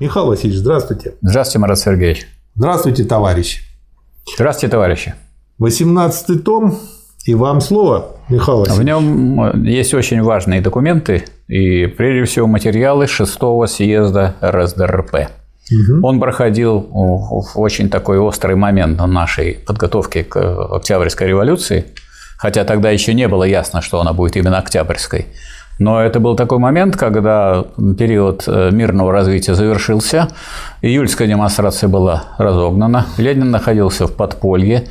[0.00, 1.14] Михаил Васильевич, здравствуйте.
[1.20, 2.26] Здравствуйте, Марат Сергеевич.
[2.54, 3.60] Здравствуйте, товарищи.
[4.34, 5.14] Здравствуйте, товарищи.
[5.58, 6.78] 18 том,
[7.26, 8.82] и вам слово, Михаил Васильевич.
[8.82, 15.14] В нем есть очень важные документы, и прежде всего материалы шестого съезда РСДРП.
[15.70, 16.06] Угу.
[16.06, 20.36] Он проходил в очень такой острый момент нашей подготовки к
[20.74, 21.84] Октябрьской революции,
[22.38, 25.26] хотя тогда еще не было ясно, что она будет именно Октябрьской.
[25.78, 27.64] Но это был такой момент, когда
[27.98, 30.28] период э, мирного развития завершился,
[30.80, 34.88] июльская демонстрация была разогнана, Ленин находился в подполье,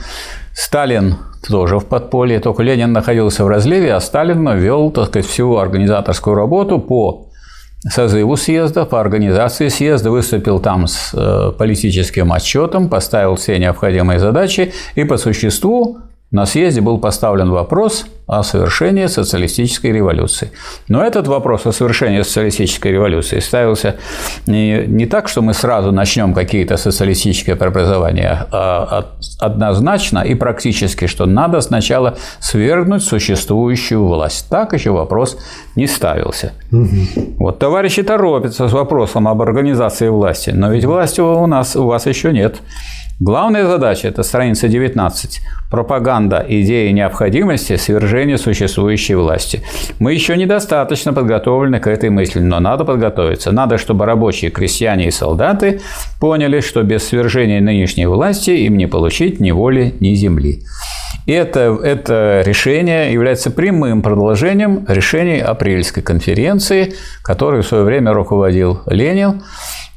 [0.54, 5.58] Сталин тоже в подполье, только Ленин находился в разливе, а Сталин вел, так сказать, всю
[5.58, 7.28] организаторскую работу по
[7.90, 14.74] созыву съезда, по организации съезда, выступил там с э, политическим отчетом, поставил все необходимые задачи
[14.96, 16.00] и по существу
[16.32, 20.52] на съезде был поставлен вопрос о совершении социалистической революции.
[20.88, 23.98] Но этот вопрос о совершении социалистической революции ставился
[24.48, 29.08] не, не так, что мы сразу начнем какие-то социалистические преобразования, а
[29.40, 34.48] однозначно и практически, что надо сначала свергнуть существующую власть.
[34.50, 35.38] Так еще вопрос
[35.76, 36.54] не ставился.
[36.72, 37.36] Угу.
[37.40, 42.06] Вот товарищи торопятся с вопросом об организации власти, но ведь власти у нас у вас
[42.06, 42.62] еще нет.
[43.24, 45.42] Главная задача– это страница 19.
[45.70, 49.62] Пропаганда идеи необходимости свержения существующей власти.
[50.00, 53.52] Мы еще недостаточно подготовлены к этой мысли, но надо подготовиться.
[53.52, 55.82] Надо, чтобы рабочие, крестьяне и солдаты
[56.20, 60.64] поняли, что без свержения нынешней власти им не получить ни воли, ни земли.
[61.28, 68.82] И это, это решение является прямым продолжением решений Апрельской конференции, которой в свое время руководил
[68.88, 69.44] Ленин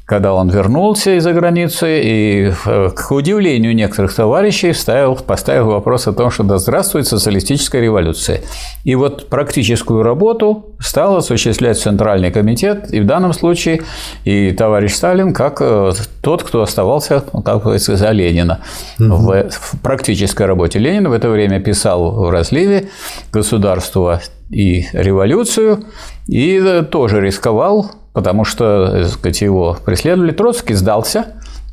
[0.06, 6.12] когда он вернулся из-за границы и, э, к удивлению некоторых товарищей, вставил, поставил вопрос о
[6.12, 8.42] том, что да здравствует социалистическая революция.
[8.84, 13.82] И вот практическую работу стал осуществлять Центральный комитет, и в данном случае
[14.24, 18.60] и товарищ Сталин как э, тот, кто оставался, как говорится, за Ленина.
[19.00, 19.08] Угу.
[19.08, 22.90] В, в практической работе Ленин в это время писал в разливе
[23.32, 24.20] «Государство
[24.50, 25.84] и революцию»,
[26.26, 30.30] и э, тоже рисковал потому что, так сказать, его преследовали.
[30.30, 31.26] Троцкий сдался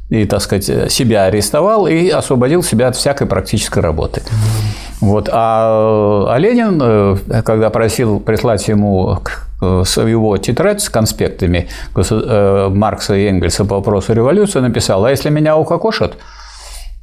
[0.10, 4.22] и, так сказать, себя арестовал и освободил себя от всякой практической работы.
[5.00, 5.30] Вот.
[5.32, 9.20] А, а Ленин, э, когда просил прислать ему
[9.62, 15.30] э, его тетрадь с конспектами э, Маркса и Энгельса по вопросу революции, написал, а если
[15.30, 16.18] меня укокошат,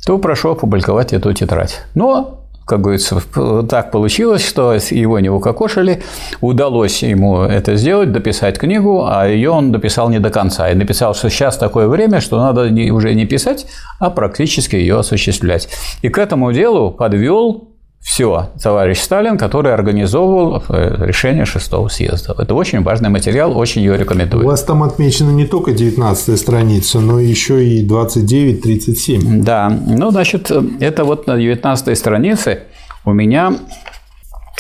[0.05, 1.81] то прошу опубликовать эту тетрадь.
[1.95, 3.23] Но как говорится,
[3.69, 6.03] так получилось, что его не укокошили,
[6.43, 10.69] удалось ему это сделать, дописать книгу, а ее он дописал не до конца.
[10.71, 13.67] И написал, что сейчас такое время, что надо уже не писать,
[13.99, 15.69] а практически ее осуществлять.
[16.03, 17.68] И к этому делу подвел
[18.01, 22.35] все, товарищ Сталин, который организовывал э, решение шестого съезда.
[22.39, 24.45] Это очень важный материал, очень ее рекомендую.
[24.45, 29.43] У вас там отмечена не только 19 страница, но еще и 29-37.
[29.43, 30.51] Да, ну, значит,
[30.81, 32.63] это вот на 19 странице
[33.05, 33.59] у меня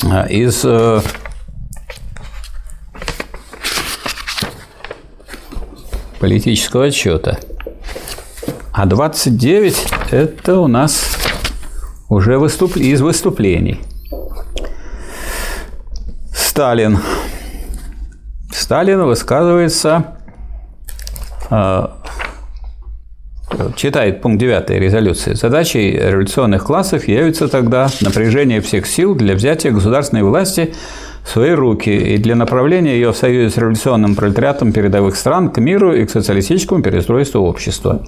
[0.04, 1.00] э, из э,
[6.18, 7.38] политического отчета.
[8.72, 11.18] А 29– это у нас
[12.08, 12.76] уже выступ...
[12.76, 13.80] из выступлений.
[16.34, 16.98] Сталин.
[18.50, 20.18] Сталин высказывается,
[21.50, 21.86] э,
[23.76, 25.34] читает пункт 9 резолюции.
[25.34, 30.74] Задачей революционных классов явится тогда напряжение всех сил для взятия государственной власти
[31.24, 35.58] в свои руки и для направления ее в союзе с революционным пролетариатом передовых стран к
[35.58, 38.02] миру и к социалистическому перестройству общества.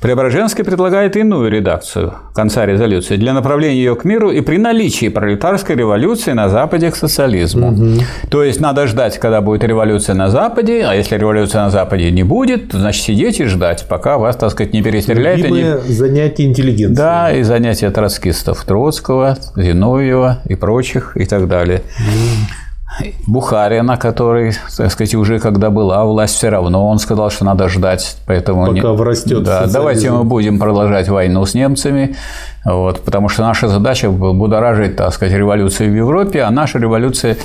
[0.00, 5.74] Преображенский предлагает иную редакцию конца резолюции для направления ее к миру и при наличии пролетарской
[5.74, 7.72] революции на Западе к социализму.
[7.72, 8.04] Угу.
[8.30, 12.22] То есть надо ждать, когда будет революция на Западе, а если революция на Западе не
[12.22, 15.40] будет, то значит сидеть и ждать, пока вас, так сказать, не перестреляют.
[15.40, 15.92] Любимое не...
[15.92, 16.94] занятие интеллигенции.
[16.94, 21.82] Да, и занятия троцкистов Троцкого, Зиновьева и прочих и так далее.
[21.98, 22.67] Угу.
[23.26, 28.16] Бухарина, который, так сказать, уже когда была власть, все равно он сказал, что надо ждать,
[28.26, 28.94] поэтому пока не...
[28.94, 29.42] врастет.
[29.42, 32.16] Да, давайте мы будем продолжать войну с немцами,
[32.64, 37.36] вот, потому что наша задача будоражить, так сказать, революцию в Европе, а наша революция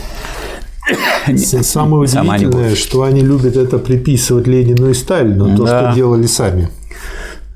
[1.38, 6.69] Самое удивительное, что они любят это приписывать Ленину и Сталину, то, что делали сами.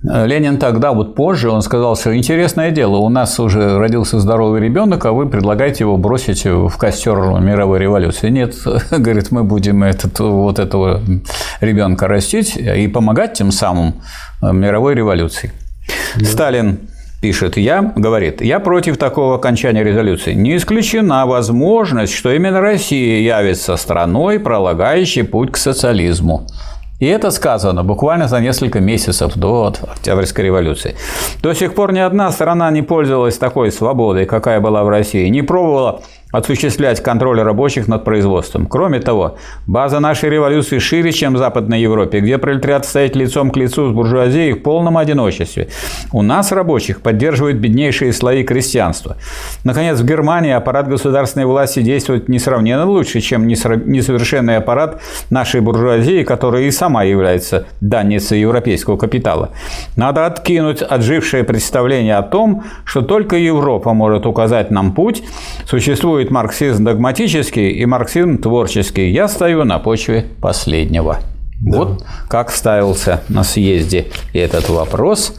[0.04, 5.06] Ленин тогда, вот позже, он сказал, что интересное дело, у нас уже родился здоровый ребенок,
[5.06, 8.30] а вы предлагаете его бросить в костер мировой революции.
[8.30, 8.56] Нет,
[8.92, 11.02] говорит, мы будем этот, вот этого
[11.62, 13.96] ребенка растить и помогать тем самым
[14.42, 15.52] мировой революции.
[16.16, 16.26] Да.
[16.26, 16.80] Сталин
[17.22, 20.34] пишет, я, говорит, я против такого окончания резолюции.
[20.34, 26.48] Не исключена возможность, что именно Россия явится страной, пролагающей путь к социализму.
[27.00, 30.96] И это сказано буквально за несколько месяцев до Октябрьской революции.
[31.44, 35.44] До сих пор ни одна страна не пользовалась такой свободой, какая была в России, не
[35.44, 36.02] пробовала
[36.38, 38.68] осуществлять контроль рабочих над производством.
[38.68, 43.58] Кроме того, база нашей революции шире, чем в Западной Европе, где пролетариат стоит лицом к
[43.58, 45.70] лицу с буржуазией в полном одиночестве.
[46.12, 49.18] У нас рабочих поддерживают беднейшие слои крестьянства.
[49.64, 56.64] Наконец, в Германии аппарат государственной власти действует несравненно лучше, чем несовершенный аппарат нашей буржуазии, которая
[56.64, 59.50] и сама является данницей европейского капитала.
[59.96, 65.24] Надо откинуть отжившее представление о том, что только Европа может указать нам путь,
[65.66, 69.12] существует существует марксизм догматический и марксизм творческий.
[69.12, 71.20] Я стою на почве последнего.
[71.62, 71.78] Да.
[71.78, 75.34] Вот как ставился на съезде этот вопрос.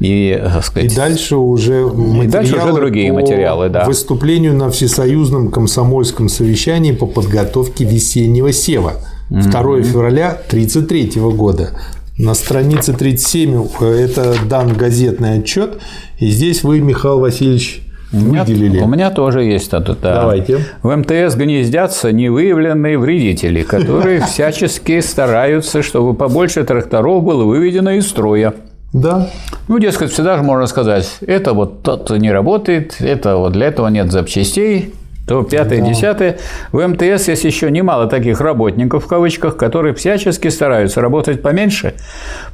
[0.00, 1.82] И, сказать, и дальше уже
[2.22, 3.84] и дальше уже другие материалы, да.
[3.84, 8.92] Выступлению на всесоюзном комсомольском совещании по подготовке весеннего сева
[9.30, 9.82] 2 mm-hmm.
[9.82, 11.70] февраля 1933 года.
[12.16, 15.80] На странице 37 э, это дан газетный отчет,
[16.20, 18.80] и здесь вы, Михаил Васильевич, выделили.
[18.80, 19.98] У меня тоже есть статут.
[20.02, 20.22] Да.
[20.22, 20.60] Давайте.
[20.82, 28.54] В МТС гнездятся невыявленные вредители, которые всячески стараются, чтобы побольше тракторов было выведено из строя.
[28.92, 29.28] Да.
[29.68, 33.88] Ну, дескать, всегда же можно сказать, это вот тот не работает, это вот для этого
[33.88, 34.94] нет запчастей,
[35.28, 35.88] то пятое, да.
[35.88, 36.38] десятое.
[36.72, 41.94] В МТС есть еще немало таких работников, в кавычках, которые всячески стараются работать поменьше,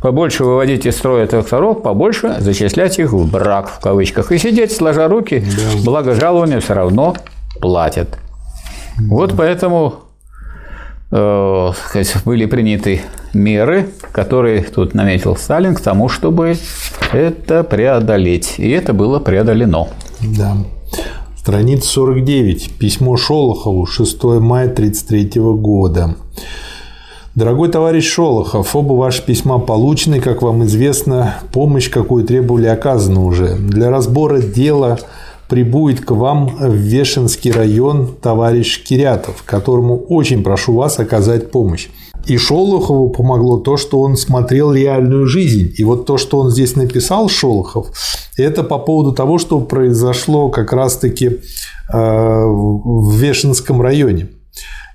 [0.02, 5.08] побольше выводить из строя тракторов, побольше зачислять их в брак, в кавычках, и сидеть сложа
[5.08, 5.82] руки, да.
[5.84, 7.14] благо жалования все равно
[7.60, 8.08] платят.
[8.98, 9.04] Да.
[9.08, 9.94] Вот поэтому
[11.12, 11.72] э,
[12.24, 13.02] были приняты
[13.34, 16.56] меры, которые тут наметил Сталин к тому, чтобы
[17.12, 18.54] это преодолеть.
[18.58, 19.88] И это было преодолено.
[20.20, 20.56] Да.
[21.44, 22.79] Страница 49.
[22.79, 26.17] Письмо Шолохову 6 мая 1933 года.
[27.35, 33.56] Дорогой товарищ Шолохов, оба ваши письма получены, как вам известно, помощь, какую требовали, оказана уже.
[33.56, 34.99] Для разбора дела
[35.46, 41.88] прибудет к вам в Вешенский район товарищ Кирятов, которому очень прошу вас оказать помощь.
[42.26, 45.74] И Шолохову помогло то, что он смотрел реальную жизнь.
[45.76, 47.88] И вот то, что он здесь написал, Шолохов,
[48.36, 51.34] это по поводу того, что произошло как раз-таки э,
[51.92, 54.28] в Вешенском районе.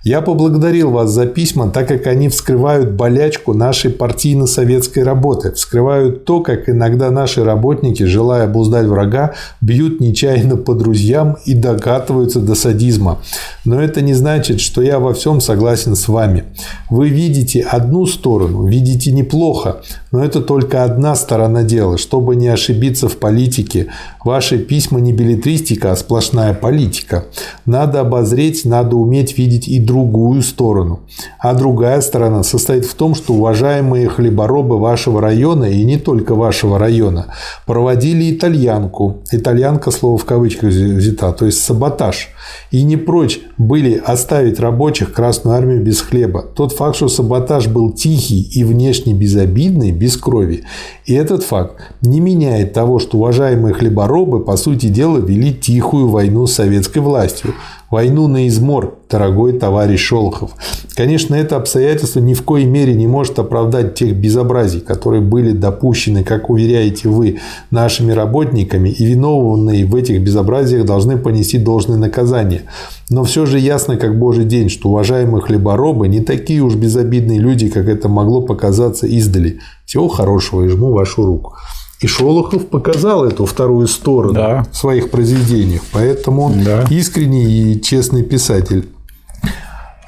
[0.02, 6.40] Я поблагодарил вас за письма, так как они вскрывают болячку нашей партийно-советской работы, вскрывают то,
[6.40, 13.20] как иногда наши работники, желая обуздать врага, бьют нечаянно по друзьям и докатываются до садизма.
[13.66, 16.46] Но это не значит, что я во всем согласен с вами.
[16.90, 19.82] Вы видите одну сторону, видите неплохо,
[20.14, 21.98] но это только одна сторона дела.
[21.98, 23.88] Чтобы не ошибиться в политике,
[24.24, 27.26] ваши письма не билетристика, а сплошная политика.
[27.66, 31.00] Надо обозреть, надо уметь видеть и другую сторону.
[31.40, 36.78] А другая сторона состоит в том, что уважаемые хлеборобы вашего района, и не только вашего
[36.78, 37.34] района,
[37.66, 39.18] проводили итальянку.
[39.32, 42.30] Итальянка слово в кавычках взята, то есть саботаж.
[42.72, 46.44] И не прочь были оставить рабочих Красную Армию без хлеба.
[46.44, 50.64] Тот факт, что саботаж был тихий и внешне безобидный, без крови,
[51.06, 56.46] и этот факт не меняет того, что уважаемые хлеборобы, по сути дела, вели тихую войну
[56.46, 57.56] с советской властью.
[57.90, 60.52] Войну на измор, дорогой товарищ Шолохов.
[60.96, 66.24] Конечно, это обстоятельство ни в коей мере не может оправдать тех безобразий, которые были допущены,
[66.24, 67.40] как уверяете вы,
[67.72, 72.62] нашими работниками, и виновные в этих безобразиях должны понести должное наказание.
[73.10, 77.70] Но все же ясно, как божий день, что уважаемые хлеборобы не такие уж безобидные люди,
[77.70, 79.62] как это могло показаться издали.
[79.86, 81.56] Всего хорошего и жму вашу руку.
[82.00, 84.66] И Шолохов показал эту вторую сторону да.
[84.72, 85.82] в своих произведениях.
[85.92, 86.86] Поэтому он да.
[86.90, 88.88] искренний и честный писатель.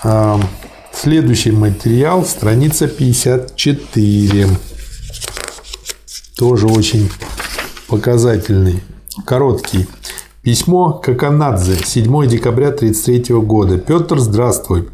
[0.01, 0.39] А,
[0.93, 4.47] следующий материал, страница 54.
[6.37, 7.09] Тоже очень
[7.89, 8.81] показательный,
[9.25, 9.85] короткий.
[10.43, 13.77] Письмо Каканадзе, 7 декабря 1933 года.
[13.77, 14.87] Петр, здравствуй.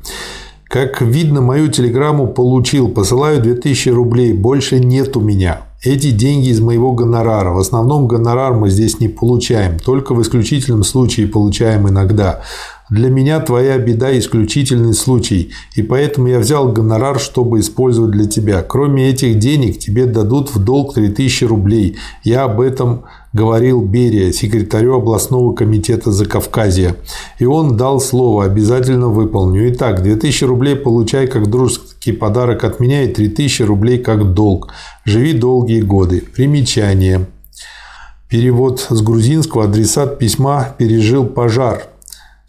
[0.64, 2.90] Как видно, мою телеграмму получил.
[2.90, 4.34] Посылаю 2000 рублей.
[4.34, 5.67] Больше нет у меня.
[5.88, 7.54] Эти деньги из моего гонорара.
[7.54, 9.80] В основном гонорар мы здесь не получаем.
[9.80, 12.42] Только в исключительном случае получаем иногда.
[12.90, 18.64] Для меня твоя беда– исключительный случай, и поэтому я взял гонорар, чтобы использовать для тебя.
[18.64, 21.98] Кроме этих денег тебе дадут в долг 3000 рублей.
[22.24, 23.04] Я об этом
[23.38, 26.96] говорил Берия, секретарю областного комитета Закавказья.
[27.38, 29.72] И он дал слово, обязательно выполню.
[29.72, 34.74] Итак, 2000 рублей получай как дружеский подарок от меня и 3000 рублей как долг.
[35.06, 36.22] Живи долгие годы.
[36.22, 37.28] Примечание.
[38.28, 41.84] Перевод с грузинского адресат письма пережил пожар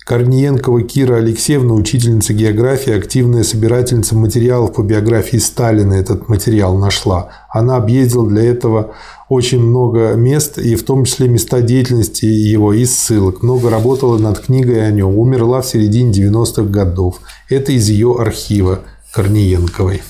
[0.09, 7.29] Корниенкова Кира Алексеевна, учительница географии, активная собирательница материалов по биографии Сталина, этот материал нашла.
[7.51, 8.95] Она объездила для этого
[9.29, 13.43] очень много мест, и в том числе места деятельности его и ссылок.
[13.43, 15.19] Много работала над книгой о нем.
[15.19, 17.21] Умерла в середине 90-х годов.
[17.49, 18.81] Это из ее архива
[19.13, 20.03] Корниенковой.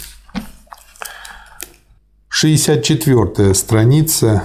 [2.28, 4.44] 64 страница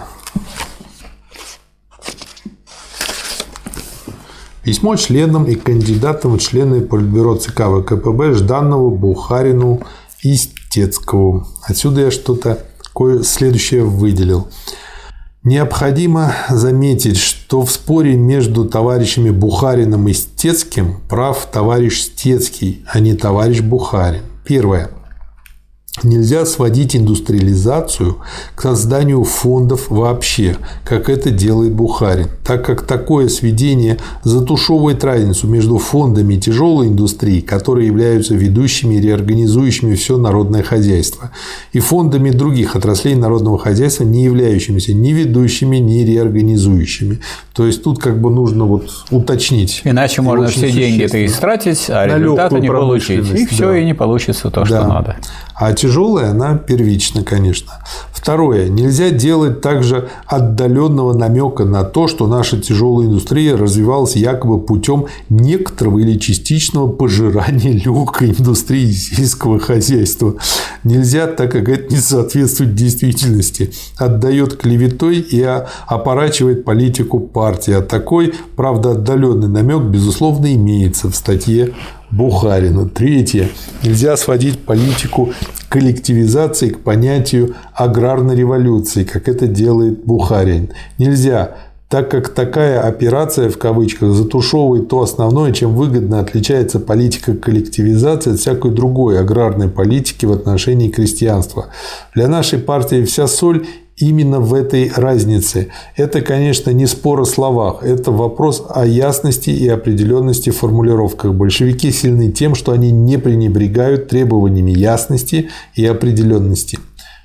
[4.63, 9.82] Письмо членам и кандидатам в члены Политбюро ЦК ВКПБ Жданову, Бухарину
[10.24, 11.46] и Стецкову.
[11.68, 14.48] Отсюда я что-то кое следующее выделил.
[15.44, 23.14] Необходимо заметить, что в споре между товарищами Бухариным и Стецким прав товарищ Стецкий, а не
[23.14, 24.22] товарищ Бухарин.
[24.46, 24.90] Первое.
[26.04, 28.18] Нельзя сводить индустриализацию
[28.56, 35.78] к созданию фондов вообще, как это делает Бухарин, так как такое сведение затушевывает разницу между
[35.78, 41.32] фондами тяжелой индустрии, которые являются ведущими и реорганизующими все народное хозяйство,
[41.72, 47.20] и фондами других отраслей народного хозяйства, не являющимися ни ведущими, ни реорганизующими.
[47.54, 49.82] То есть тут как бы нужно вот уточнить.
[49.84, 53.30] Иначе можно все деньги это истратить, а результата не получить.
[53.32, 53.78] И все, да.
[53.78, 54.88] и не получится то, что да.
[54.88, 55.16] надо.
[55.65, 57.72] А тяжелая она первична, конечно.
[58.12, 58.67] Второе.
[58.67, 66.00] Нельзя делать также отдаленного намека на то, что наша тяжелая индустрия развивалась якобы путем некоторого
[66.00, 70.36] или частичного пожирания легкой индустрии сельского хозяйства.
[70.84, 73.72] Нельзя, так как это не соответствует действительности.
[73.98, 75.41] Отдает клеветой и
[75.88, 77.72] опорачивает политику партии.
[77.72, 81.74] А такой, правда, отдаленный намек, безусловно, имеется в статье
[82.15, 82.88] Бухарина.
[82.88, 83.50] Третье.
[83.84, 85.34] Нельзя сводить политику
[85.70, 90.70] коллективизации к понятию аграрной революции, как это делает Бухарин.
[91.00, 91.55] Нельзя
[91.93, 98.39] так как такая операция, в кавычках, затушевывает то основное, чем выгодно отличается политика коллективизации от
[98.39, 101.67] всякой другой аграрной политики в отношении крестьянства.
[102.15, 103.67] Для нашей партии вся соль
[103.98, 105.70] именно в этой разнице.
[105.96, 111.34] Это, конечно, не спор о словах, это вопрос о ясности и определенности в формулировках.
[111.34, 116.80] Большевики сильны тем, что они не пренебрегают требованиями ясности и определенности.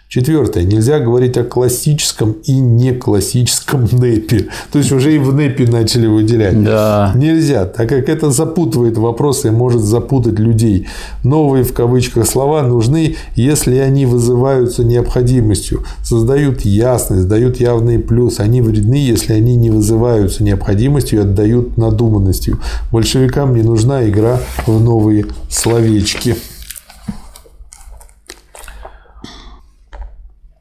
[0.08, 0.64] Четвертое.
[0.64, 4.46] Нельзя говорить о классическом и не классическом НЭПе.
[4.72, 6.64] То есть уже и в НЭПе начали выделять.
[6.64, 7.12] Да.
[7.14, 10.86] Нельзя, так как это запутывает вопросы и может запутать людей.
[11.24, 18.40] Новые в кавычках слова нужны, если они вызываются необходимостью, создают ясность, дают явный плюс.
[18.40, 22.60] Они вредны, если они не вызываются необходимостью и отдают надуманностью.
[22.90, 26.34] Большевикам не нужна игра в новые словечки.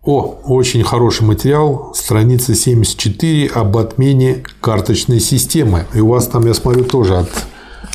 [0.07, 5.85] О, очень хороший материал, страница 74 об отмене карточной системы.
[5.93, 7.29] И у вас там, я смотрю, тоже от...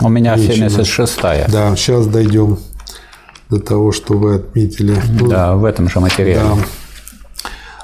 [0.03, 1.49] У меня 76-я.
[1.51, 2.59] Да, сейчас дойдем
[3.49, 4.95] до того, что вы отметили.
[5.27, 6.43] Да, в этом же материале.
[6.43, 6.59] Да.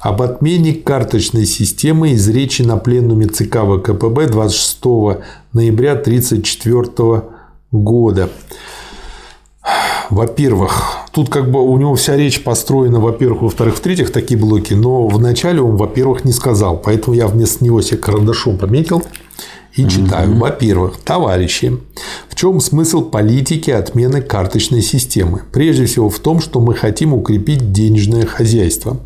[0.02, 4.85] Об отмене карточной системы из речи на пленуме ЦК ВКПБ 26
[5.54, 7.23] ноября 1934
[7.73, 8.28] года.
[10.10, 15.06] Во-первых, тут как бы у него вся речь построена, во-первых, во-вторых, в-третьих, такие блоки, но
[15.06, 19.02] вначале он, во-первых, не сказал, поэтому я вместо него себе карандашом пометил
[19.78, 20.30] и читаю.
[20.30, 20.38] Mm-hmm.
[20.38, 21.78] Во-первых, товарищи,
[22.28, 25.42] в чем смысл политики отмены карточной системы?
[25.52, 28.99] Прежде всего в том, что мы хотим укрепить денежное хозяйство.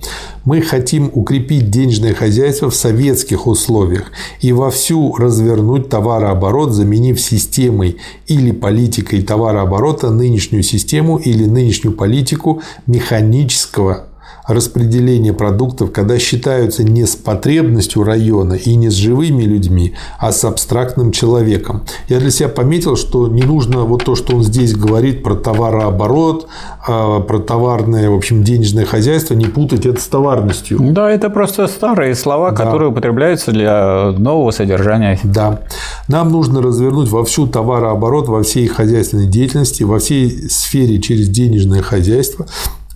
[0.45, 4.11] Мы хотим укрепить денежное хозяйство в советских условиях
[4.41, 14.07] и вовсю развернуть товарооборот, заменив системой или политикой товарооборота нынешнюю систему или нынешнюю политику механического
[14.46, 20.44] распределения продуктов, когда считаются не с потребностью района и не с живыми людьми, а с
[20.44, 21.82] абстрактным человеком.
[22.08, 26.49] Я для себя пометил, что не нужно вот то, что он здесь говорит про товарооборот,
[26.87, 30.78] а, про товарное, в общем, денежное хозяйство, не путать это с товарностью.
[30.80, 32.64] Да, это просто старые слова, да.
[32.64, 35.18] которые употребляются для нового содержания.
[35.22, 35.61] Да.
[36.08, 41.82] Нам нужно развернуть во всю товарооборот, во всей хозяйственной деятельности, во всей сфере через денежное
[41.82, 42.46] хозяйство,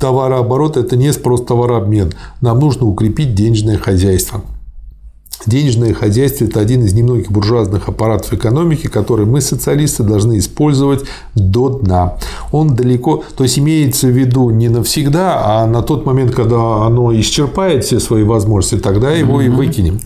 [0.06, 2.12] Товарооборот– это не просто товарообмен.
[2.40, 4.42] Нам нужно укрепить денежное хозяйство.
[5.46, 11.70] Денежное хозяйство– это один из немногих буржуазных аппаратов экономики, который мы, социалисты, должны использовать до
[11.70, 12.18] дна.
[12.52, 17.12] Он далеко, то есть имеется в виду не навсегда, а на тот момент, когда оно
[17.12, 19.46] исчерпает все свои возможности, тогда его mm-hmm.
[19.46, 20.00] и выкинем.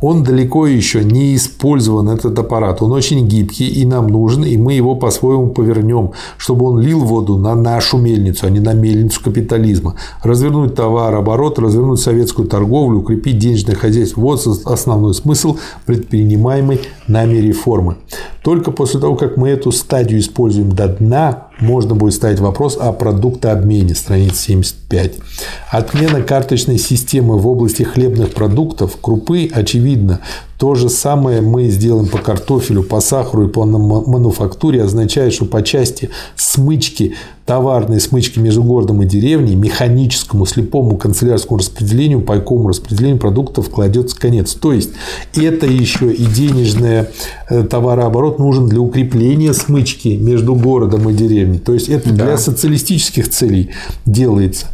[0.00, 2.82] Он далеко еще не использован, этот аппарат.
[2.82, 7.36] Он очень гибкий и нам нужен, и мы его по-своему повернем, чтобы он лил воду
[7.36, 9.94] на нашу мельницу, а не на мельницу капитализма.
[10.22, 14.20] Развернуть товарооборот, развернуть советскую торговлю, укрепить денежное хозяйство.
[14.20, 17.96] Вот основной смысл предпринимаемой нами реформы.
[18.42, 22.92] Только после того, как мы эту стадию используем до дна, можно будет ставить вопрос о
[22.92, 25.14] продуктообмене, страница 75.
[25.70, 30.20] Отмена карточной системы в области хлебных продуктов, крупы, очевидно,
[30.60, 35.62] то же самое мы сделаем по картофелю, по сахару и по мануфактуре, означает, что по
[35.62, 37.14] части смычки,
[37.46, 44.52] товарной смычки между городом и деревней, механическому, слепому канцелярскому распределению, пайковому распределению продуктов кладется конец.
[44.52, 44.90] То есть,
[45.34, 47.06] это еще и денежный
[47.48, 51.58] э, товарооборот нужен для укрепления смычки между городом и деревней.
[51.58, 52.26] То есть, это да.
[52.26, 53.70] для социалистических целей
[54.04, 54.66] делается.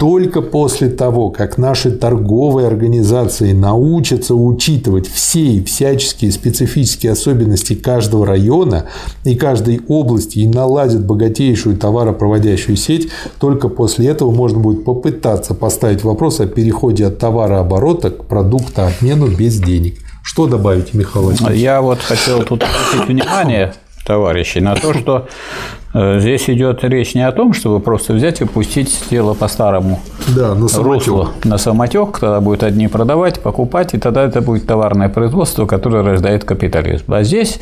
[0.00, 8.24] Только после того, как наши торговые организации научатся учитывать все и всяческие специфические особенности каждого
[8.24, 8.86] района
[9.24, 16.02] и каждой области и наладят богатейшую товаропроводящую сеть, только после этого можно будет попытаться поставить
[16.02, 19.98] вопрос о переходе от товарооборота к продуктообмену без денег.
[20.22, 23.74] Что добавить, Михаил Я вот хотел тут обратить внимание
[24.06, 25.28] товарищей на то, что
[25.92, 30.54] здесь идет речь не о том, чтобы просто взять и пустить дело по старому да,
[30.54, 35.66] на руслу, на самотек, тогда будет одни продавать, покупать, и тогда это будет товарное производство,
[35.66, 37.12] которое рождает капитализм.
[37.12, 37.58] А здесь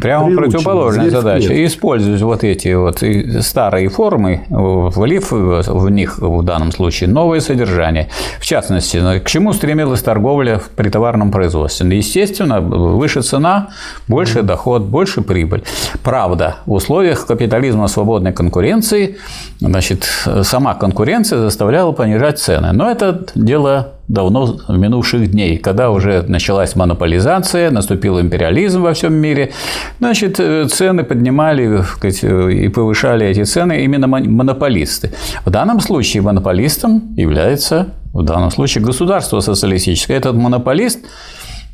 [0.00, 1.46] прямо Приучено, противоположная задача.
[1.46, 1.70] Вперед.
[1.70, 3.02] Использовать вот эти вот
[3.44, 8.08] старые формы, влив в них в данном случае новое содержание.
[8.40, 11.96] В частности, к чему стремилась торговля при товарном производстве?
[11.96, 13.68] Естественно, выше цена,
[14.08, 15.64] больше доход, больше прибыль.
[16.02, 19.16] Правда, в условиях капитализма капитализма свободной конкуренции,
[19.60, 20.08] значит,
[20.42, 22.72] сама конкуренция заставляла понижать цены.
[22.72, 29.52] Но это дело давно минувших дней, когда уже началась монополизация, наступил империализм во всем мире,
[30.00, 30.36] значит,
[30.72, 35.12] цены поднимали сказать, и повышали эти цены именно монополисты.
[35.44, 40.16] В данном случае монополистом является, в данном случае, государство социалистическое.
[40.16, 40.98] Этот монополист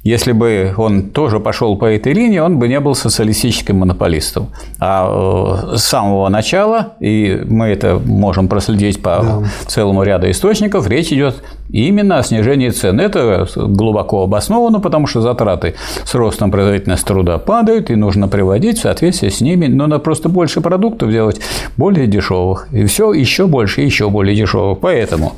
[0.03, 4.49] если бы он тоже пошел по этой линии, он бы не был социалистическим монополистом.
[4.79, 9.43] А э, с самого начала, и мы это можем проследить по да.
[9.67, 11.43] целому ряду источников, речь идет
[11.73, 13.01] именно о снижении цен.
[13.01, 18.83] Это глубоко обосновано, потому что затраты с ростом производительности труда падают, и нужно приводить в
[18.83, 21.41] соответствие с ними, но надо просто больше продуктов делать
[21.77, 22.69] более дешевых.
[22.73, 24.79] И все еще больше, еще более дешевых.
[24.81, 25.35] Поэтому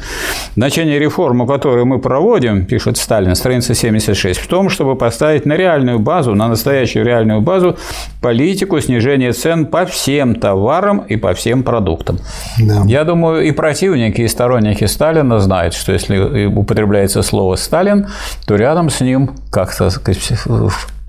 [0.57, 5.98] значение реформы, которую мы проводим, пишет Сталин, страница 76, в том, чтобы поставить на реальную
[5.98, 7.78] базу, на настоящую реальную базу
[8.20, 12.18] политику снижения цен по всем товарам и по всем продуктам.
[12.58, 12.82] Да.
[12.84, 18.08] Я думаю, и противники, и сторонники Сталина знают, что если употребляется слово «Сталин»,
[18.46, 19.88] то рядом с ним как-то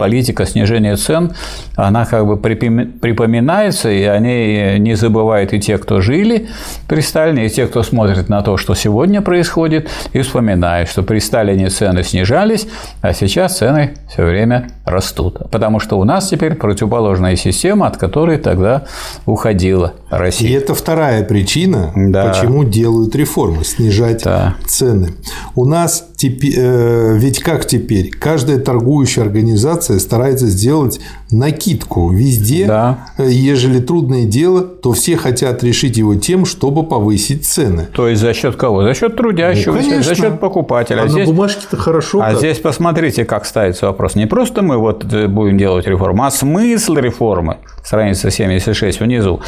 [0.03, 1.31] политика снижения цен,
[1.77, 6.49] она как бы припоминается, и они не забывают и те, кто жили
[6.89, 11.19] при Сталине, и те, кто смотрит на то, что сегодня происходит, и вспоминают, что при
[11.19, 12.67] Сталине цены снижались,
[13.01, 15.49] а сейчас цены все время растут.
[15.49, 18.83] Потому что у нас теперь противоположная система, от которой тогда
[19.25, 20.49] уходила Россия.
[20.49, 22.27] И это вторая причина, да.
[22.27, 24.55] почему делают реформы– снижать да.
[24.67, 25.13] цены.
[25.55, 28.09] У нас теперь, э, ведь как теперь?
[28.09, 31.01] Каждая торгующая организация старается сделать
[31.33, 32.65] накидку везде.
[32.65, 32.99] Да.
[33.17, 37.87] Э, ежели трудное дело, то все хотят решить его тем, чтобы повысить цены.
[37.93, 38.83] То есть за счет кого?
[38.83, 41.01] За счет трудящего, ну, за счет покупателя.
[41.01, 41.27] А, а здесь...
[41.27, 42.21] на бумажке-то хорошо.
[42.21, 42.37] А как?
[42.37, 44.15] здесь посмотрите, как ставится вопрос.
[44.15, 49.41] Не просто мы вот э, будем делать реформу, а смысл реформы, страница 76 внизу,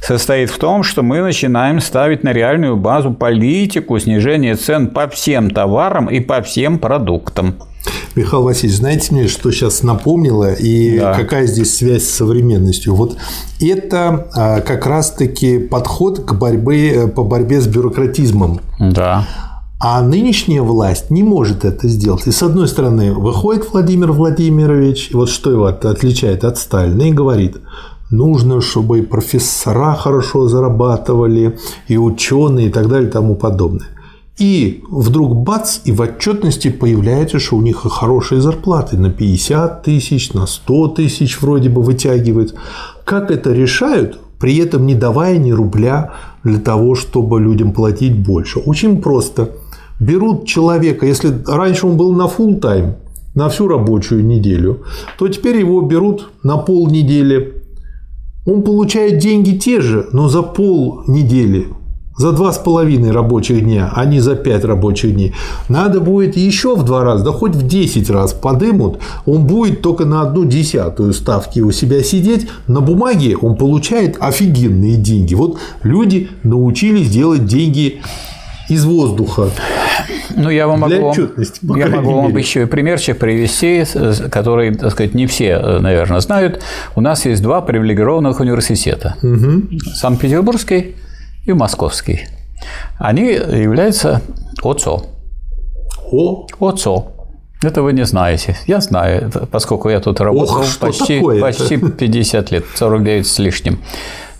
[0.00, 5.50] состоит в том, что мы начинаем ставить на реальную базу политику снижения цен по всем
[5.50, 7.56] товарам и по всем продуктам.
[8.14, 11.14] Михаил Васильевич, знаете мне, что сейчас напомнило и да.
[11.14, 12.94] какая здесь связь с современностью?
[12.94, 13.16] Вот
[13.60, 18.60] это а, как раз-таки подход к борьбе, по борьбе с бюрократизмом.
[18.78, 19.26] Да.
[19.80, 22.26] А нынешняя власть не может это сделать.
[22.26, 27.56] И с одной стороны, выходит Владимир Владимирович, вот что его отличает от Сталина, и говорит,
[28.10, 33.88] нужно, чтобы и профессора хорошо зарабатывали, и ученые, и так далее, и тому подобное.
[34.38, 40.32] И вдруг бац, и в отчетности появляется, что у них хорошие зарплаты на 50 тысяч,
[40.32, 42.54] на 100 тысяч вроде бы вытягивают.
[43.04, 46.14] Как это решают, при этом не давая ни рубля
[46.44, 48.58] для того, чтобы людям платить больше?
[48.58, 49.50] Очень просто.
[50.00, 52.96] Берут человека, если раньше он был на full тайм
[53.34, 54.82] на всю рабочую неделю,
[55.18, 57.62] то теперь его берут на полнедели.
[58.46, 61.68] Он получает деньги те же, но за пол недели
[62.16, 65.34] за два с половиной рабочих дня, а не за пять рабочих дней.
[65.68, 70.04] Надо будет еще в два раза, да хоть в 10 раз подымут, он будет только
[70.04, 72.48] на одну десятую ставки у себя сидеть.
[72.66, 75.34] На бумаге он получает офигенные деньги.
[75.34, 78.02] Вот люди научились делать деньги
[78.68, 79.50] из воздуха.
[80.34, 81.14] Ну, я вам могу,
[81.76, 83.84] я могу вам еще и примерчик привести,
[84.30, 86.62] который, так сказать, не все, наверное, знают.
[86.96, 89.16] У нас есть два привилегированных университета.
[89.22, 89.78] Угу.
[89.94, 90.94] Санкт-Петербургский
[91.44, 92.26] и Московский.
[92.98, 94.20] Они являются
[94.62, 95.02] ОЦО.
[96.10, 96.46] О?
[96.60, 97.12] ОЦО.
[97.62, 98.56] Это вы не знаете.
[98.66, 103.78] Я знаю, поскольку я тут работал Ох, почти, почти 50 лет, 49 с лишним.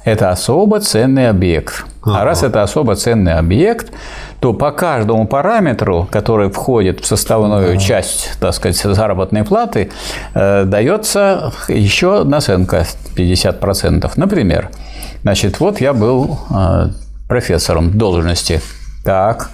[0.04, 1.84] Это особо ценный объект.
[2.02, 2.20] Ага.
[2.20, 3.92] А раз это особо ценный объект,
[4.40, 7.78] то по каждому параметру, который входит в составную ага.
[7.78, 9.92] часть, так сказать, заработной платы,
[10.34, 12.84] э, дается еще наценка
[13.14, 14.10] 50%.
[14.16, 14.70] Например,
[15.22, 16.88] значит, вот я был э,
[17.28, 18.60] профессором должности.
[19.04, 19.50] Так,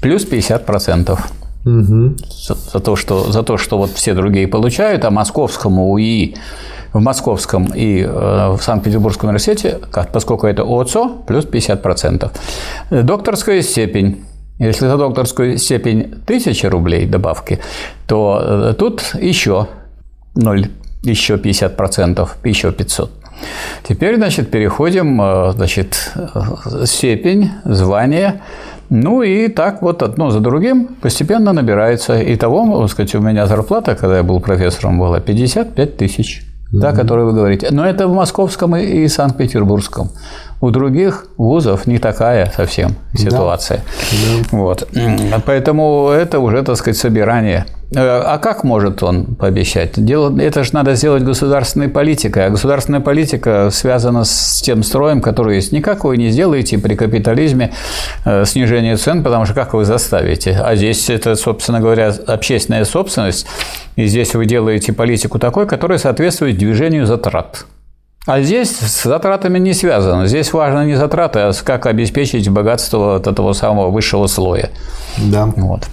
[0.00, 1.18] плюс 50%.
[1.64, 2.16] Угу.
[2.46, 6.36] За, за, то, что, за то, что вот все другие получают, а московскому УИ
[6.92, 9.78] в Московском и э, в Санкт-Петербургском университете,
[10.12, 12.30] поскольку это ОЦО, плюс 50%.
[13.02, 14.24] Докторская степень.
[14.58, 17.60] Если за докторскую степень 1000 рублей добавки,
[18.06, 19.68] то э, тут еще
[20.34, 20.68] 0,
[21.02, 23.10] еще 50%, еще 500.
[23.82, 26.12] Теперь, значит, переходим, э, значит,
[26.84, 28.40] степень, звание,
[28.90, 32.20] ну и так вот одно за другим постепенно набирается.
[32.34, 36.96] Итого, так сказать, у меня зарплата, когда я был профессором, была 55 тысяч да, mm-hmm.
[36.96, 37.68] который вы говорите.
[37.70, 40.10] Но это в московском и Санкт-Петербургском.
[40.60, 43.82] У других вузов не такая совсем ситуация.
[44.10, 44.48] Да.
[44.50, 44.56] Да.
[44.56, 44.88] Вот.
[45.44, 47.66] Поэтому это уже, так сказать, собирание.
[47.94, 49.92] Э, а как может он пообещать?
[50.02, 52.46] Дело, это же надо сделать государственной политикой.
[52.46, 55.72] А государственная политика связана с тем строем, который есть.
[55.72, 57.72] Никак вы не сделаете при капитализме
[58.24, 60.58] э, снижение цен, потому что как вы заставите?
[60.62, 63.46] А здесь это, собственно говоря, общественная собственность.
[63.96, 67.66] И здесь вы делаете политику такой, которая соответствует движению затрат.
[68.24, 70.26] А здесь с затратами не связано.
[70.28, 74.70] Здесь важно не затраты, а как обеспечить богатство от этого самого высшего слоя.
[75.18, 75.46] Да.
[75.56, 75.88] Вот.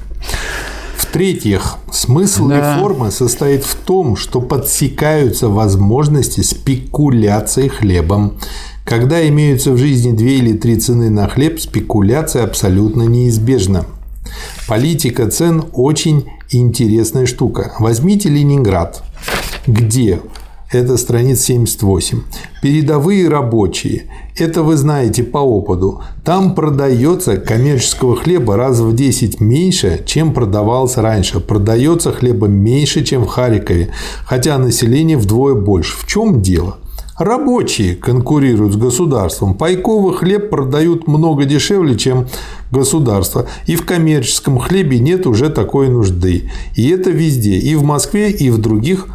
[1.09, 2.75] В-третьих, смысл да.
[2.75, 8.37] реформы состоит в том, что подсекаются возможности спекуляции хлебом.
[8.85, 13.87] Когда имеются в жизни две или три цены на хлеб, спекуляция абсолютно неизбежна.
[14.67, 17.73] Политика цен очень интересная штука.
[17.79, 19.01] Возьмите Ленинград,
[19.65, 20.19] где
[20.71, 22.21] это страница 78.
[22.61, 24.03] Передовые рабочие.
[24.39, 26.01] Это вы знаете по опыту.
[26.23, 31.41] Там продается коммерческого хлеба раз в 10 меньше, чем продавался раньше.
[31.41, 33.91] Продается хлеба меньше, чем в Харькове,
[34.25, 35.97] хотя население вдвое больше.
[35.97, 36.77] В чем дело?
[37.17, 39.55] Рабочие конкурируют с государством.
[39.55, 42.27] Пайковый хлеб продают много дешевле, чем
[42.71, 43.45] государство.
[43.65, 46.49] И в коммерческом хлебе нет уже такой нужды.
[46.75, 47.57] И это везде.
[47.57, 49.07] И в Москве, и в других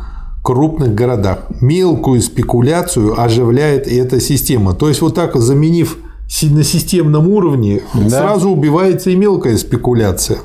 [0.45, 1.47] крупных городах.
[1.61, 4.75] Мелкую спекуляцию оживляет эта система.
[4.75, 5.97] То есть, вот так заменив
[6.43, 8.11] на системном уровне, да.
[8.11, 10.39] сразу убивается и мелкая спекуляция.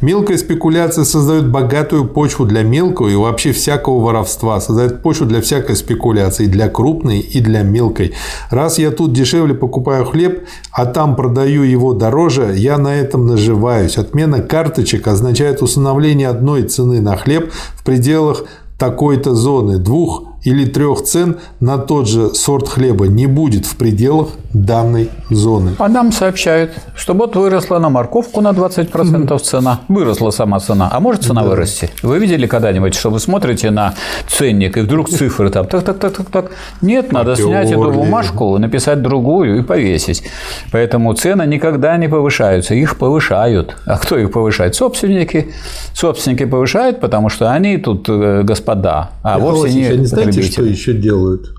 [0.00, 5.76] Мелкая спекуляция создает богатую почву для мелкого и вообще всякого воровства, создает почву для всякой
[5.76, 8.12] спекуляции, для крупной и для мелкой.
[8.50, 13.96] Раз я тут дешевле покупаю хлеб, а там продаю его дороже, я на этом наживаюсь.
[13.96, 18.44] Отмена карточек означает установление одной цены на хлеб в пределах
[18.78, 24.28] такой-то зоны двух или трех цен на тот же сорт хлеба не будет в пределах
[24.52, 25.72] данной зоны.
[25.78, 29.80] А нам сообщают, что вот выросла на морковку на 20% цена.
[29.88, 30.88] Выросла сама цена.
[30.92, 31.48] А может цена да.
[31.48, 31.90] вырасти?
[32.02, 33.94] Вы видели когда-нибудь, что вы смотрите на
[34.28, 36.50] ценник, и вдруг цифры там так, так, так, так, так.
[36.80, 40.22] Нет, надо снять эту бумажку, написать другую и повесить.
[40.70, 43.76] Поэтому цены никогда не повышаются, их повышают.
[43.84, 44.76] А кто их повышает?
[44.76, 45.52] Собственники.
[45.92, 50.06] Собственники повышают, потому что они тут э, господа, а Михаил вовсе не, не
[50.42, 51.54] знаете, что еще делают?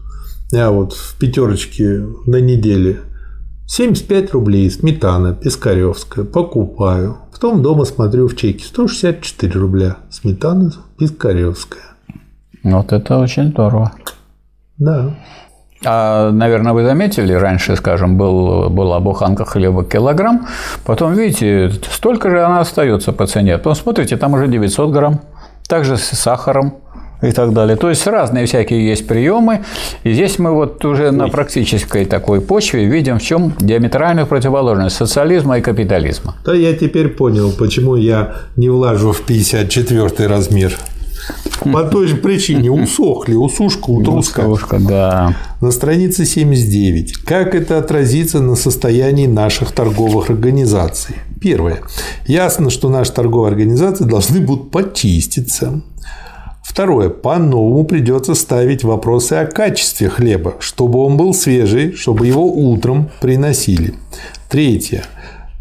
[0.51, 2.99] Я вот в пятерочке на неделе
[3.67, 7.17] 75 рублей сметана Пискаревская покупаю.
[7.33, 11.83] Потом дома смотрю в чеке 164 рубля сметана Пискаревская.
[12.63, 13.91] Вот это очень здорово.
[14.77, 15.15] Да.
[15.85, 20.47] А, наверное, вы заметили, раньше, скажем, был, была буханка хлеба килограмм,
[20.85, 23.57] потом, видите, столько же она остается по цене.
[23.57, 25.21] Потом смотрите, там уже 900 грамм.
[25.67, 26.75] Также с сахаром
[27.21, 27.75] и так далее.
[27.75, 29.63] То есть разные всякие есть приемы.
[30.03, 35.57] И здесь мы вот уже на практической такой почве видим, в чем диаметральную противоположность социализма
[35.57, 36.35] и капитализма.
[36.45, 40.77] Да, я теперь понял, почему я не влажу в 54 размер.
[41.59, 44.41] По той же причине усохли, усушка, утруска.
[44.41, 45.35] Усушка, да.
[45.59, 47.17] На странице 79.
[47.17, 51.15] Как это отразится на состоянии наших торговых организаций?
[51.41, 51.81] Первое.
[52.27, 55.81] Ясно, что наши торговые организации должны будут почиститься.
[56.67, 57.09] Второе.
[57.09, 63.93] По-новому придется ставить вопросы о качестве хлеба, чтобы он был свежий, чтобы его утром приносили.
[64.49, 65.05] Третье.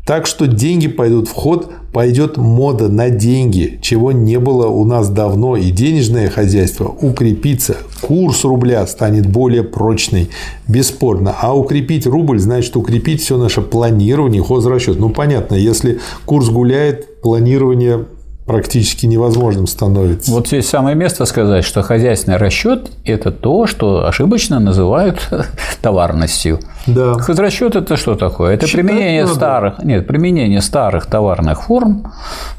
[0.04, 5.08] Так что деньги пойдут в ход, пойдет мода на деньги, чего не было у нас
[5.08, 10.28] давно, и денежное хозяйство укрепится, курс рубля станет более прочный,
[10.66, 11.36] бесспорно.
[11.40, 14.98] А укрепить рубль значит укрепить все наше планирование, хозрасчет.
[14.98, 18.06] Ну, понятно, если курс гуляет, планирование
[18.46, 20.30] практически невозможным становится.
[20.30, 25.28] Вот здесь самое место сказать, что хозяйственный расчет– это то, что ошибочно называют
[25.82, 26.60] товарностью.
[26.86, 27.14] Да.
[27.14, 28.54] Хозрасчет– это что такое?
[28.54, 29.34] Это Считать применение надо.
[29.34, 32.12] старых, нет, применение старых товарных форм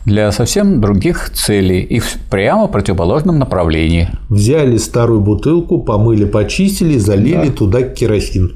[0.03, 4.09] для совсем других целей и в прямо противоположном направлении.
[4.29, 8.51] Взяли старую бутылку, помыли, почистили, залили туда керосин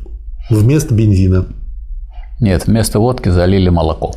[0.49, 1.45] вместо бензина.
[2.41, 4.15] Нет, вместо водки залили молоко.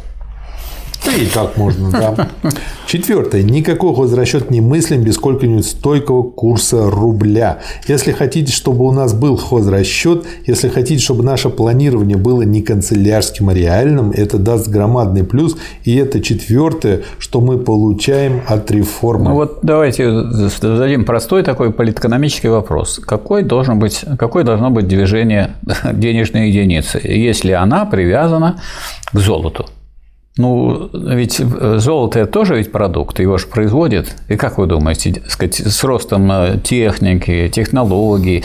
[1.05, 2.29] Да и так можно, да.
[2.87, 3.43] Четвертое.
[3.43, 7.61] Никакой хозрасчет не мыслим без сколько-нибудь стойкого курса рубля.
[7.87, 13.49] Если хотите, чтобы у нас был хозрасчет, если хотите, чтобы наше планирование было не канцелярским,
[13.49, 15.57] а реальным, это даст громадный плюс.
[15.85, 19.31] И это четвертое, что мы получаем от реформы.
[19.31, 23.01] Ну вот давайте зададим простой такой политэкономический вопрос.
[23.05, 25.57] Какой, должен быть, какое должно быть движение
[25.93, 28.61] денежной единицы, если она привязана
[29.13, 29.67] к золоту?
[30.37, 31.41] Ну, ведь
[31.77, 34.17] золото– это тоже ведь продукт, его же производят.
[34.29, 38.43] И как вы думаете, сказать, с ростом э, техники, технологий,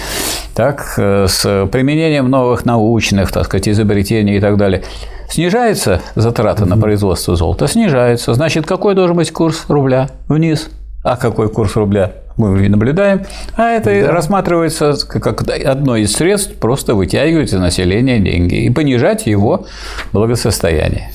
[0.54, 4.84] так, э, с применением новых научных, так сказать, изобретений и так далее,
[5.32, 7.68] снижается затрата на производство золота?
[7.68, 8.36] Снижается.
[8.36, 10.10] Значит, какой должен быть курс рубля?
[10.28, 10.70] Вниз.
[11.04, 12.12] А какой курс рубля?
[12.38, 13.24] Мы наблюдаем.
[13.56, 14.12] А это да.
[14.12, 19.66] рассматривается как одно из средств просто вытягивать из населения деньги и понижать его
[20.14, 21.10] благосостояние.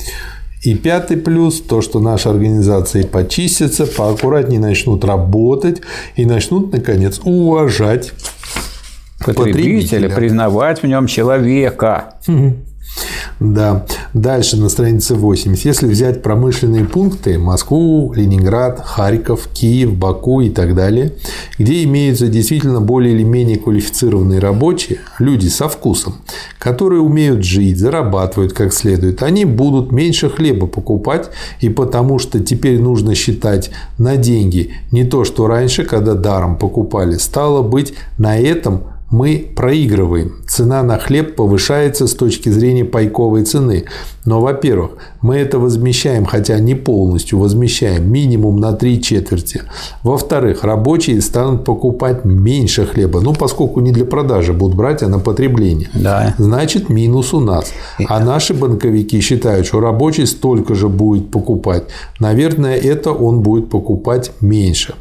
[0.65, 5.83] И пятый плюс– то, что наши организации почистятся, поаккуратнее начнут работать
[6.17, 8.13] и начнут, наконец, уважать
[9.19, 10.09] потребителя, потребителя.
[10.09, 12.15] признавать в нем человека.
[13.41, 13.85] Да.
[14.13, 15.65] Дальше на странице 80.
[15.65, 21.13] Если взять промышленные пункты Москву, Ленинград, Харьков, Киев, Баку и так далее,
[21.59, 26.17] где имеются действительно более или менее квалифицированные рабочие, люди со вкусом,
[26.59, 32.81] которые умеют жить, зарабатывают как следует, они будут меньше хлеба покупать, и потому что теперь
[32.81, 37.17] нужно считать на деньги не то, что раньше, когда даром покупали.
[37.17, 40.33] Стало быть, на этом мы проигрываем.
[40.49, 43.85] Цена на хлеб повышается с точки зрения пайковой цены.
[44.25, 49.63] Но, во-первых, мы это возмещаем, хотя не полностью возмещаем, минимум на три четверти.
[50.03, 55.21] Во-вторых, рабочие станут покупать меньше хлеба, ну, поскольку не для продажи будут брать, а на
[55.21, 55.91] потребление.
[55.95, 56.35] Да.
[56.39, 57.73] Значит, минус у нас.
[58.09, 61.85] А наши банковики считают, что рабочий столько же будет покупать.
[62.19, 64.95] Наверное, это он будет покупать меньше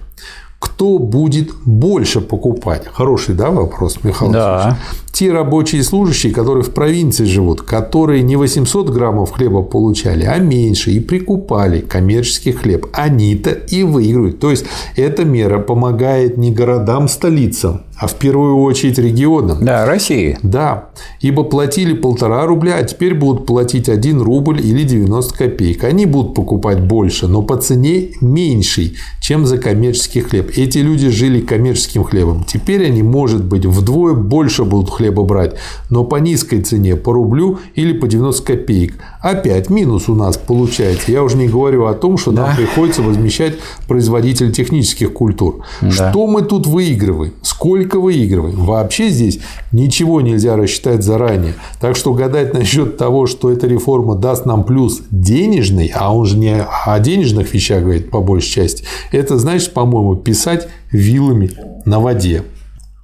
[0.64, 2.88] кто будет больше покупать?
[2.88, 4.78] Хороший, да, вопрос, Михаил Да.
[5.14, 10.90] Те рабочие служащие, которые в провинции живут, которые не 800 граммов хлеба получали, а меньше,
[10.90, 14.40] и прикупали коммерческий хлеб, они-то и выигрывают.
[14.40, 19.64] То есть, эта мера помогает не городам, столицам, а в первую очередь регионам.
[19.64, 20.38] Да, России.
[20.42, 20.90] Да,
[21.22, 25.84] ибо платили полтора рубля, а теперь будут платить 1 рубль или 90 копеек.
[25.84, 30.52] Они будут покупать больше, но по цене меньшей, чем за коммерческий хлеб.
[30.58, 32.46] Эти люди жили коммерческим хлебом.
[32.46, 35.56] Теперь они, может быть, вдвое больше будут хлеба брать,
[35.90, 38.96] но по низкой цене, по рублю или по 90 копеек.
[39.22, 41.12] Опять минус у нас получается.
[41.12, 42.48] Я уже не говорю о том, что да.
[42.48, 43.56] нам приходится возмещать
[43.88, 45.64] производителя технических культур.
[45.82, 45.92] Да.
[45.92, 47.34] Что мы тут выигрываем?
[47.42, 48.66] Сколько выигрываем?
[48.66, 49.40] Вообще здесь
[49.72, 51.56] ничего нельзя рассчитать заранее.
[51.82, 56.38] Так что гадать насчет того, что эта реформа даст нам плюс денежный, а он же
[56.38, 61.52] не о денежных вещах говорит по большей части, это значит, по-моему, писать вилами
[61.86, 62.44] на воде.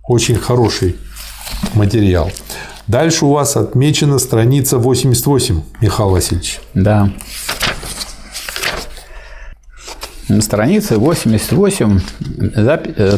[0.07, 0.95] Очень хороший
[1.73, 2.31] материал.
[2.88, 6.59] Дальше у вас отмечена страница 88, Михаил Васильевич.
[6.73, 7.09] Да.
[10.27, 11.99] На странице 88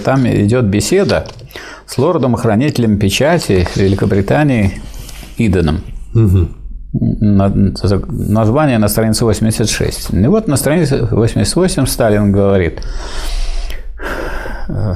[0.03, 1.27] там идет беседа
[1.85, 4.81] с лордом-хранителем печати Великобритании
[5.37, 5.83] Иденом.
[6.13, 6.47] Угу.
[6.93, 10.13] Название на странице 86.
[10.13, 12.81] И вот на странице 88 Сталин говорит
[14.67, 14.95] о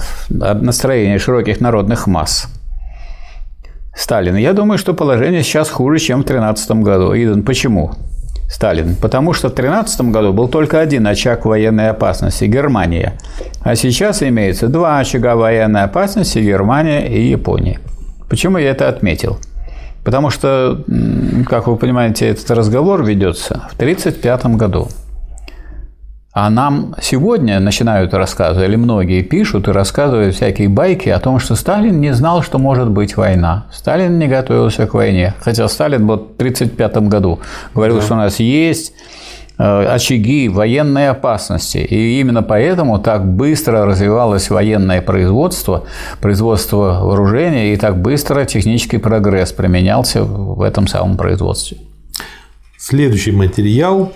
[0.54, 2.48] настроении широких народных масс.
[4.06, 4.36] Сталин.
[4.36, 7.16] Я думаю, что положение сейчас хуже, чем в 2013 году.
[7.16, 7.94] Иден, почему?
[8.48, 13.14] Сталин, потому что в 2013 году был только один очаг военной опасности– Германия.
[13.62, 17.80] А сейчас имеется два очага военной опасности– Германия и Япония.
[18.30, 19.40] Почему я это отметил?
[20.04, 20.84] Потому что,
[21.50, 24.88] как вы понимаете, этот разговор ведется в 1935 году.
[26.36, 31.56] А нам сегодня начинают рассказывать, или многие пишут и рассказывают всякие байки о том, что
[31.56, 33.68] Сталин не знал, что может быть война.
[33.72, 35.34] Сталин не готовился к войне.
[35.40, 37.40] Хотя Сталин вот в 1935 году
[37.74, 38.02] говорил, да.
[38.02, 38.92] что у нас есть
[39.58, 41.78] э, очаги военной опасности.
[41.78, 45.86] И именно поэтому так быстро развивалось военное производство,
[46.20, 51.78] производство вооружения, и так быстро технический прогресс применялся в этом самом производстве.
[52.78, 54.12] Следующий материал,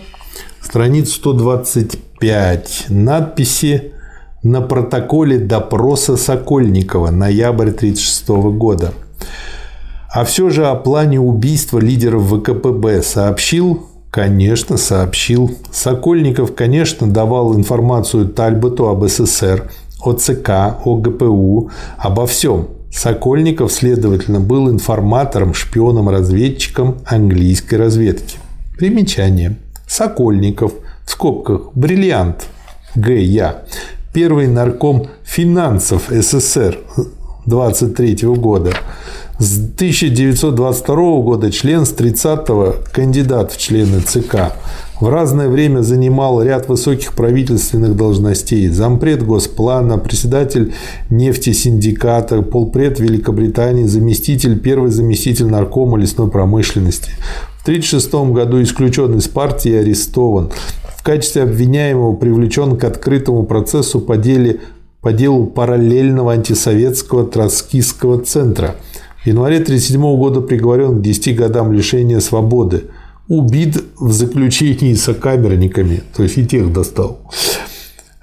[0.61, 2.85] страница 125 5.
[2.89, 3.93] Надписи
[4.43, 8.27] на протоколе допроса Сокольникова, ноябрь 1936
[8.57, 8.93] года.
[10.13, 15.51] А все же о плане убийства лидеров ВКПБ сообщил Конечно, сообщил.
[15.71, 19.69] Сокольников, конечно, давал информацию Тальботу об СССР,
[20.03, 20.49] о ЦК,
[20.83, 22.69] о ГПУ, обо всем.
[22.91, 28.39] Сокольников, следовательно, был информатором, шпионом, разведчиком английской разведки.
[28.79, 29.57] Примечание.
[29.85, 30.73] Сокольников–
[31.09, 32.45] в скобках бриллиант
[32.93, 33.19] Г.
[33.19, 33.63] Я,
[34.13, 36.77] первый нарком финансов СССР
[37.47, 38.73] 23 года,
[39.39, 44.53] с 1922 года член с 30-го кандидат в члены ЦК.
[45.01, 48.67] В разное время занимал ряд высоких правительственных должностей.
[48.67, 50.75] Зампред Госплана, председатель
[51.09, 57.13] нефтесиндиката, полпред Великобритании, заместитель, первый заместитель наркома лесной промышленности.
[57.59, 60.49] В 1936 году исключен из партии и арестован
[60.97, 64.61] в качестве обвиняемого привлечен к открытому процессу по, деле,
[65.01, 68.77] по делу параллельного антисоветского троцкистского центра.
[69.21, 72.85] В январе 1937 года приговорен к 10 годам лишения свободы.
[73.27, 77.19] Убит в заключении сокамерниками, то есть и тех достал.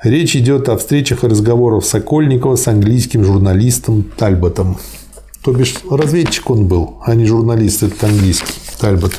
[0.02, 4.78] Речь идет о встречах и разговорах Сокольникова с английским журналистом Тальботом.
[5.46, 9.12] То бишь разведчик он был, а не журналист этот английский Тальбот.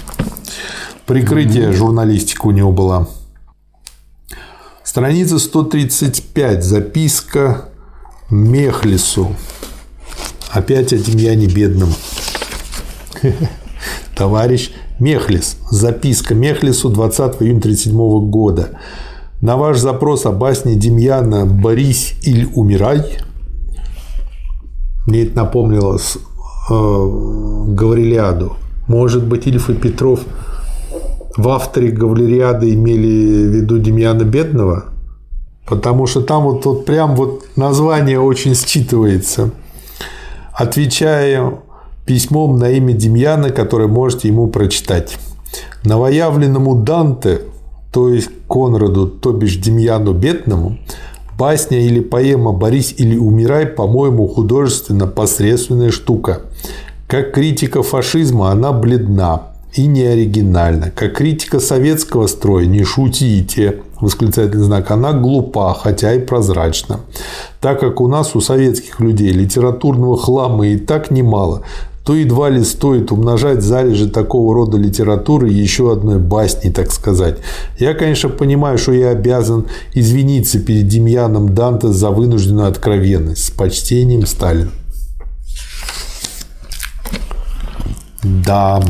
[1.05, 3.07] Прикрытие журналистика у него была.
[4.83, 6.65] Страница 135.
[6.65, 7.69] Записка
[8.29, 9.37] Мехлису.
[10.51, 11.93] Опять о Демьяне Бедном.
[14.17, 15.55] Товарищ Мехлис.
[15.71, 18.77] Записка Мехлису 20 июня 1937 года.
[19.39, 23.21] На ваш запрос о басне Демьяна «Борись или умирай»
[25.07, 26.19] мне это напомнило с, э,
[26.69, 28.57] Гаврилиаду.
[28.87, 30.19] Может быть, Ильф и Петров
[31.35, 34.85] в авторе Гавлериады имели в виду Демьяна Бедного,
[35.65, 39.51] потому что там вот, вот прям вот название очень считывается.
[40.53, 41.53] Отвечая
[42.05, 45.17] письмом на имя Демьяна, которое можете ему прочитать.
[45.83, 47.41] Новоявленному Данте,
[47.93, 50.79] то есть Конраду, то бишь Демьяну Бедному,
[51.37, 56.41] басня или поэма «Борись или умирай», по-моему, художественно посредственная штука.
[57.07, 60.91] Как критика фашизма она бледна, и не оригинальна.
[60.91, 67.01] Как критика советского строя, не шутите, восклицательный знак, она глупа, хотя и прозрачна.
[67.61, 71.63] Так как у нас, у советских людей, литературного хлама и так немало,
[72.07, 77.37] то едва ли стоит умножать залежи такого рода литературы еще одной басней, так сказать.
[77.79, 83.43] Я, конечно, понимаю, что я обязан извиниться перед Демьяном Данте за вынужденную откровенность.
[83.43, 84.71] С почтением, Сталин.
[88.23, 88.81] Да.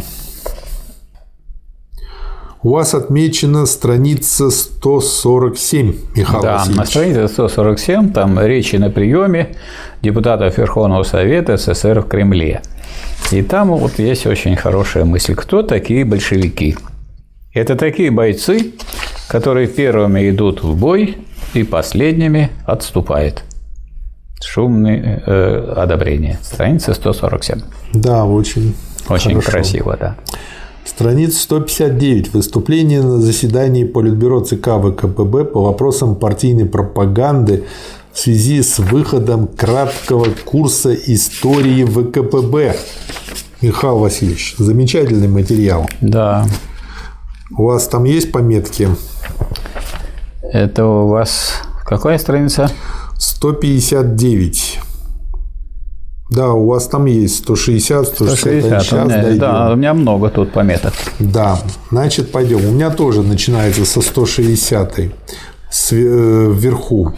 [2.61, 6.77] У вас отмечена страница 147, Михаил Да, Васильевич.
[6.77, 9.55] на странице 147 там речи на приеме
[10.03, 12.61] депутатов Верховного Совета СССР в Кремле.
[13.31, 15.35] И там вот есть очень хорошая мысль.
[15.35, 16.77] Кто такие большевики?
[17.53, 18.73] Это такие бойцы,
[19.27, 21.17] которые первыми идут в бой
[21.53, 23.43] и последними отступают.
[24.43, 26.39] Шумное э, одобрение.
[26.41, 27.59] Страница 147.
[27.93, 28.75] Да, очень
[29.09, 29.51] Очень хорошо.
[29.51, 30.15] красиво, да.
[30.85, 32.33] Страница 159.
[32.33, 37.65] Выступление на заседании Политбюро ЦК ВКПБ по вопросам партийной пропаганды
[38.17, 42.75] в связи с выходом краткого курса истории ВКПБ.
[43.61, 45.87] Михаил Васильевич, замечательный материал.
[46.01, 46.47] Да.
[47.55, 48.89] У вас там есть пометки?
[50.51, 52.71] Это у вас какая страница?
[53.19, 54.79] 159.
[56.31, 58.39] Да, у вас там есть 160, 160.
[58.39, 58.81] 160.
[58.81, 59.39] Сейчас у меня, дойдем.
[59.39, 60.93] да, у меня много тут пометок.
[61.19, 61.59] Да,
[61.91, 62.65] значит, пойдем.
[62.67, 65.11] У меня тоже начинается со 160
[65.69, 67.13] с- э, вверху.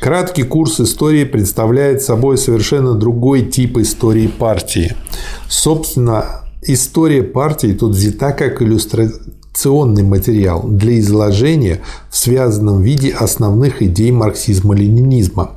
[0.00, 4.94] Краткий курс истории представляет собой совершенно другой тип истории партии.
[5.48, 11.80] Собственно, история партии тут взята как иллюстративный концепционный материал для изложения
[12.10, 15.52] в связанном виде основных идей марксизма-ленинизма.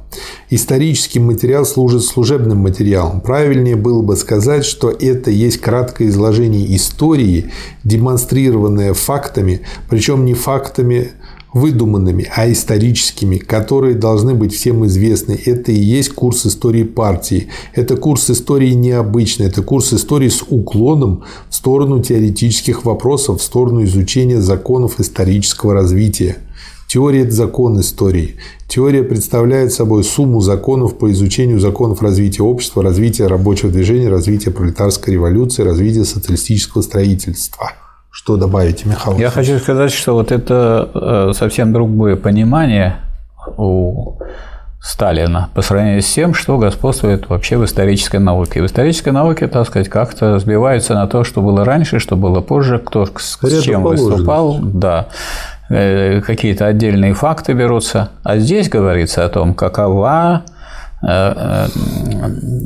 [0.49, 3.19] Исторический материал служит служебным материалом.
[3.19, 7.51] Правильнее было бы сказать, что это есть краткое изложение истории,
[7.83, 11.11] демонстрированное фактами, причем не фактами
[11.53, 15.39] выдуманными, а историческими, которые должны быть всем известны.
[15.45, 17.47] Это и есть курс истории партии.
[17.73, 19.47] Это курс истории необычный.
[19.47, 26.37] Это курс истории с уклоном в сторону теоретических вопросов, в сторону изучения законов исторического развития.
[26.87, 28.35] Теория– это закон истории.
[28.67, 35.13] Теория представляет собой сумму законов по изучению законов развития общества, развития рабочего движения, развития пролетарской
[35.13, 37.73] революции, развития социалистического строительства–
[38.11, 39.17] что добавить, Михаил?
[39.17, 42.97] Я хочу сказать, что вот это э, совсем другое понимание
[43.57, 44.17] у
[44.81, 48.61] Сталина по сравнению с тем, что господствует вообще в исторической науке.
[48.61, 52.79] В исторической науке, так сказать, как-то сбиваются на то, что было раньше, что было позже,
[52.79, 55.07] кто с Ряду чем выступал, да,
[55.69, 58.09] э, какие-то отдельные факты берутся.
[58.23, 60.43] А здесь говорится о том, какова,
[61.05, 61.67] э,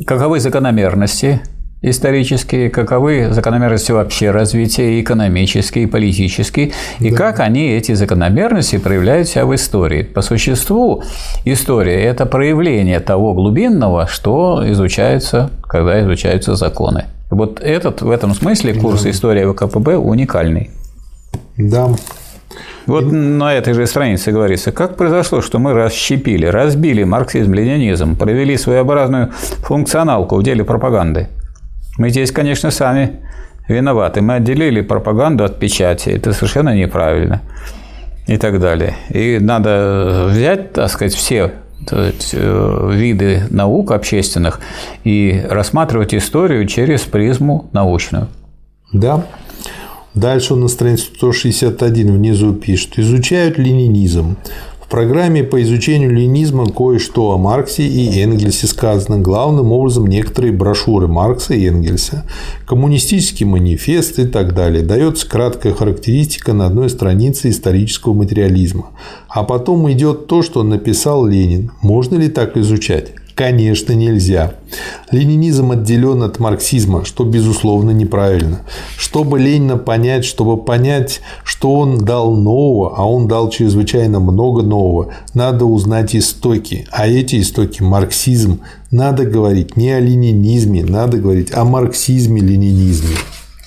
[0.06, 1.42] каковы закономерности
[1.90, 7.16] исторические, каковы закономерности вообще развития экономические, и политические, и да.
[7.16, 10.02] как они, эти закономерности, проявляют себя в истории.
[10.02, 11.02] По существу
[11.44, 17.04] история– это проявление того глубинного, что изучается, когда изучаются законы.
[17.30, 19.10] Вот этот, в этом смысле, курс да.
[19.10, 20.70] «История ВКПБ» уникальный.
[21.56, 21.88] Да,
[22.86, 29.32] вот на этой же странице говорится, как произошло, что мы расщепили, разбили марксизм-ленинизм, провели своеобразную
[29.62, 31.28] функционалку в деле пропаганды.
[31.98, 33.20] Мы здесь, конечно, сами
[33.68, 34.20] виноваты.
[34.20, 36.10] Мы отделили пропаганду от печати.
[36.10, 37.42] Это совершенно неправильно.
[38.26, 38.94] И так далее.
[39.10, 41.52] И надо взять, так сказать, все
[41.90, 44.60] э, виды наук общественных
[45.04, 48.28] и рассматривать историю через призму научную.
[48.92, 49.26] Да.
[50.14, 52.98] Дальше он на странице 161 внизу пишет.
[52.98, 54.36] Изучают ленинизм.
[54.84, 61.08] В программе по изучению ленинизма кое-что о Марксе и Энгельсе сказано, главным образом некоторые брошюры
[61.08, 62.26] Маркса и Энгельса,
[62.66, 64.84] коммунистический манифест и так далее.
[64.84, 68.90] Дается краткая характеристика на одной странице исторического материализма.
[69.28, 71.72] А потом идет то, что написал Ленин.
[71.80, 73.12] Можно ли так изучать?
[73.34, 74.52] Конечно, нельзя.
[75.10, 78.60] Ленинизм отделен от марксизма, что, безусловно, неправильно.
[78.96, 85.12] Чтобы Ленина понять, чтобы понять, что он дал нового, а он дал чрезвычайно много нового,
[85.34, 86.86] надо узнать истоки.
[86.92, 88.60] А эти истоки– марксизм.
[88.92, 93.16] Надо говорить не о ленинизме, надо говорить о марксизме-ленинизме.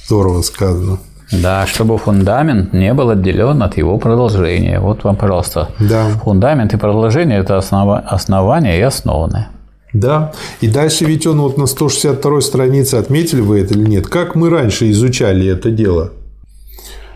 [0.06, 1.00] Здорово сказано.
[1.30, 4.80] Да, чтобы фундамент не был отделен от его продолжения.
[4.80, 5.68] Вот вам, пожалуйста.
[5.78, 6.08] Да.
[6.24, 9.50] Фундамент и продолжение– это основа, основание и основное.
[9.94, 10.34] Да.
[10.62, 14.50] И дальше ведь он вот на 162 странице, отметили вы это или нет, как мы
[14.50, 16.12] раньше изучали это дело?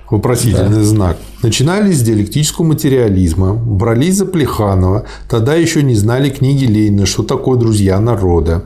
[0.10, 0.84] Вопросительный да.
[0.84, 1.18] знак.
[1.42, 7.58] Начинали с диалектического материализма, брались за Плеханова, тогда еще не знали книги Ленина, что такое
[7.58, 8.66] «Друзья народа».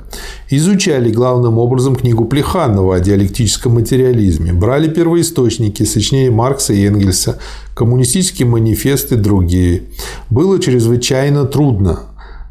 [0.50, 7.38] Изучали главным образом книгу Плеханова о диалектическом материализме, брали первоисточники, сочнее Маркса и Энгельса,
[7.76, 9.84] коммунистические манифесты и другие.
[10.32, 12.00] Было чрезвычайно трудно,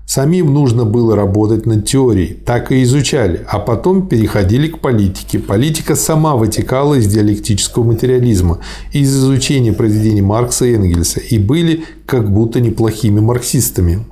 [0.06, 5.38] Самим нужно было работать над теорией, так и изучали, а потом переходили к политике.
[5.38, 8.60] Политика сама вытекала из диалектического материализма,
[8.92, 14.04] из изучения произведений Маркса и Энгельса, и были как будто неплохими марксистами.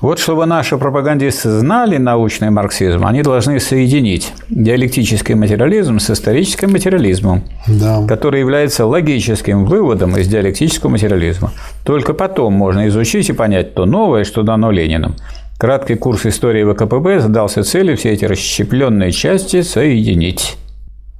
[0.00, 7.44] Вот чтобы наши пропагандисты знали научный марксизм, они должны соединить диалектический материализм с историческим материализмом,
[7.66, 8.06] да.
[8.06, 11.52] который является логическим выводом из диалектического материализма.
[11.84, 15.16] Только потом можно изучить и понять то новое, что дано Лениным.
[15.58, 20.56] Краткий курс истории ВКПБ задался целью все эти расщепленные части соединить.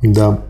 [0.02, 0.40] Да.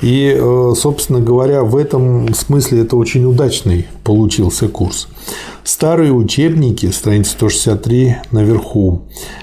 [0.00, 5.08] И, э, собственно говоря, в этом смысле это очень удачный получился курс.
[5.64, 9.02] Старые учебники, страница 163 наверху,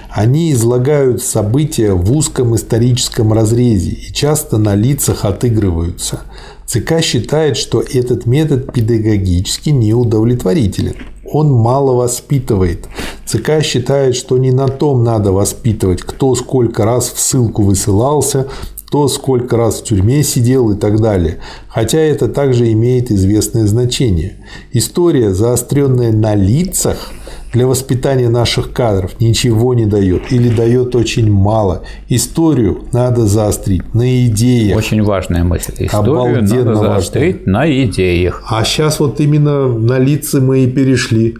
[0.09, 6.21] они излагают события в узком историческом разрезе и часто на лицах отыгрываются.
[6.65, 10.95] ЦК считает, что этот метод педагогически неудовлетворителен.
[11.31, 12.87] Он мало воспитывает.
[13.25, 18.47] ЦК считает, что не на том надо воспитывать, кто сколько раз в ссылку высылался,
[18.95, 21.39] кто сколько раз в тюрьме сидел и так далее.
[21.67, 24.37] Хотя это также имеет известное значение.
[24.71, 27.11] История, заостренная на лицах,
[27.51, 31.83] для воспитания наших кадров ничего не дает или дает очень мало.
[32.07, 34.77] Историю надо заострить на идеях.
[34.77, 35.73] Очень важная мысль.
[35.77, 37.53] Историю Обалденно надо заострить важная.
[37.53, 38.43] на идеях.
[38.47, 41.35] А сейчас вот именно на лица мы и перешли.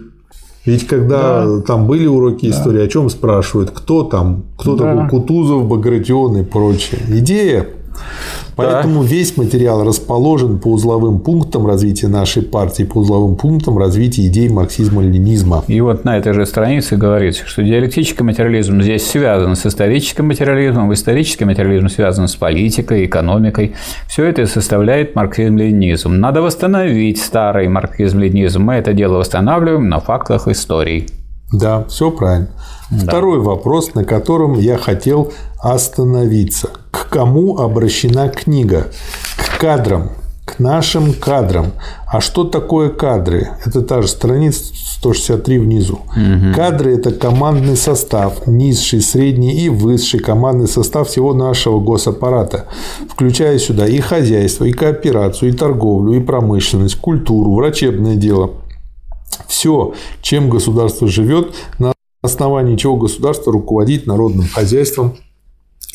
[0.66, 1.60] Ведь когда да.
[1.60, 2.84] там были уроки истории, да.
[2.84, 4.94] о чем спрашивают, кто там, кто да.
[4.94, 7.00] такой Кутузов, Багратион и прочее.
[7.08, 7.68] Идея
[8.56, 9.08] Поэтому да.
[9.08, 15.64] весь материал расположен по узловым пунктам развития нашей партии, по узловым пунктам развития идей марксизма-ленинизма.
[15.68, 20.92] И вот на этой же странице говорится, что диалектический материализм здесь связан с историческим материализмом,
[20.94, 23.74] исторический материализм связан с политикой, экономикой.
[24.08, 26.08] Все это составляет марксизм-ленинизм.
[26.08, 28.60] Надо восстановить старый марксизм-ленинизм.
[28.60, 31.06] Мы это дело восстанавливаем на фактах истории.
[31.52, 32.48] Да, все правильно.
[32.90, 33.04] Да.
[33.04, 36.70] Второй вопрос, на котором я хотел остановиться.
[36.90, 38.88] К кому обращена книга?
[39.36, 40.10] К кадрам,
[40.44, 41.72] к нашим кадрам.
[42.06, 43.48] А что такое кадры?
[43.64, 45.94] Это та же страница 163 внизу.
[45.94, 46.54] Угу.
[46.54, 52.66] Кадры– это командный состав, низший, средний и высший командный состав всего нашего госаппарата,
[53.10, 58.52] включая сюда и хозяйство, и кооперацию, и торговлю, и промышленность, культуру, врачебное дело.
[59.48, 61.95] Все, чем государство живет, на
[62.26, 65.16] основании чего государство руководит народным хозяйством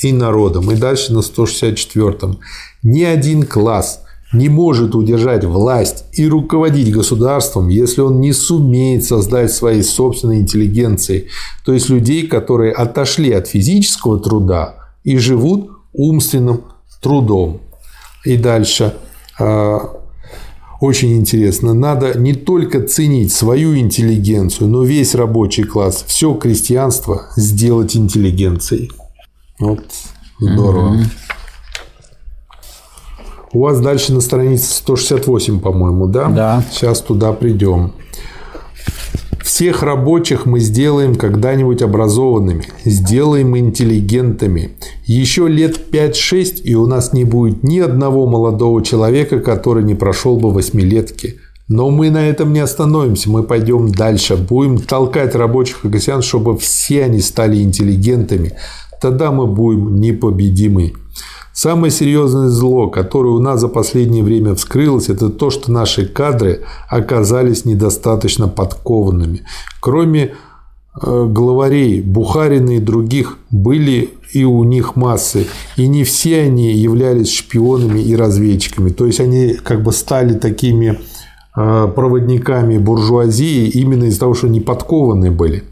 [0.03, 0.71] и народом.
[0.71, 2.39] И дальше на 164-м.
[2.83, 4.01] Ни один класс
[4.33, 11.27] не может удержать власть и руководить государством, если он не сумеет создать своей собственной интеллигенции,
[11.65, 16.63] то есть людей, которые отошли от физического труда и живут умственным
[17.01, 17.61] трудом.
[18.23, 18.95] И дальше
[19.39, 20.00] а,
[20.81, 21.73] очень интересно.
[21.73, 28.91] Надо не только ценить свою интеллигенцию, но весь рабочий класс, все крестьянство сделать интеллигенцией.
[29.59, 29.83] Вот
[30.39, 30.95] здорово.
[30.95, 31.05] Mm-hmm.
[33.53, 36.29] У вас дальше на странице 168, по-моему, да?
[36.29, 36.63] Да.
[36.71, 37.93] Сейчас туда придем.
[39.53, 44.77] Всех рабочих мы сделаем когда-нибудь образованными, сделаем интеллигентами.
[45.03, 50.37] Еще лет 5-6, и у нас не будет ни одного молодого человека, который не прошел
[50.37, 51.35] бы восьмилетки.
[51.67, 56.57] Но мы на этом не остановимся, мы пойдем дальше, будем толкать рабочих и крестьян, чтобы
[56.57, 58.53] все они стали интеллигентами.
[59.01, 60.93] Тогда мы будем непобедимы.
[61.53, 66.61] Самое серьезное зло, которое у нас за последнее время вскрылось, это то, что наши кадры
[66.89, 69.43] оказались недостаточно подкованными.
[69.81, 70.33] Кроме
[71.01, 75.47] э, главарей, Бухарина и других были и у них массы.
[75.75, 78.89] И не все они являлись шпионами и разведчиками.
[78.89, 80.99] То есть они как бы стали такими
[81.55, 85.63] э, проводниками буржуазии именно из-за того, что не подкованные были.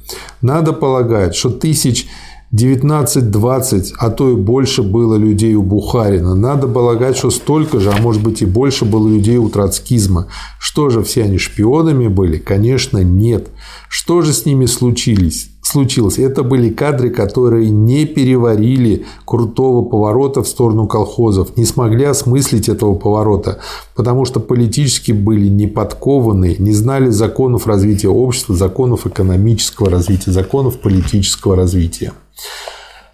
[0.41, 2.07] Надо полагать, что тысяч
[2.53, 6.33] 19-20, а то и больше было людей у Бухарина.
[6.33, 10.27] Надо полагать, что столько же, а может быть и больше было людей у троцкизма.
[10.59, 12.37] Что же, все они шпионами были?
[12.37, 13.49] Конечно, нет.
[13.87, 15.49] Что же с ними случилось?
[15.69, 16.17] случилось.
[16.17, 22.95] Это были кадры, которые не переварили крутого поворота в сторону колхозов, не смогли осмыслить этого
[22.95, 23.59] поворота,
[23.95, 30.79] потому что политически были не подкованы, не знали законов развития общества, законов экономического развития, законов
[30.79, 32.13] политического развития.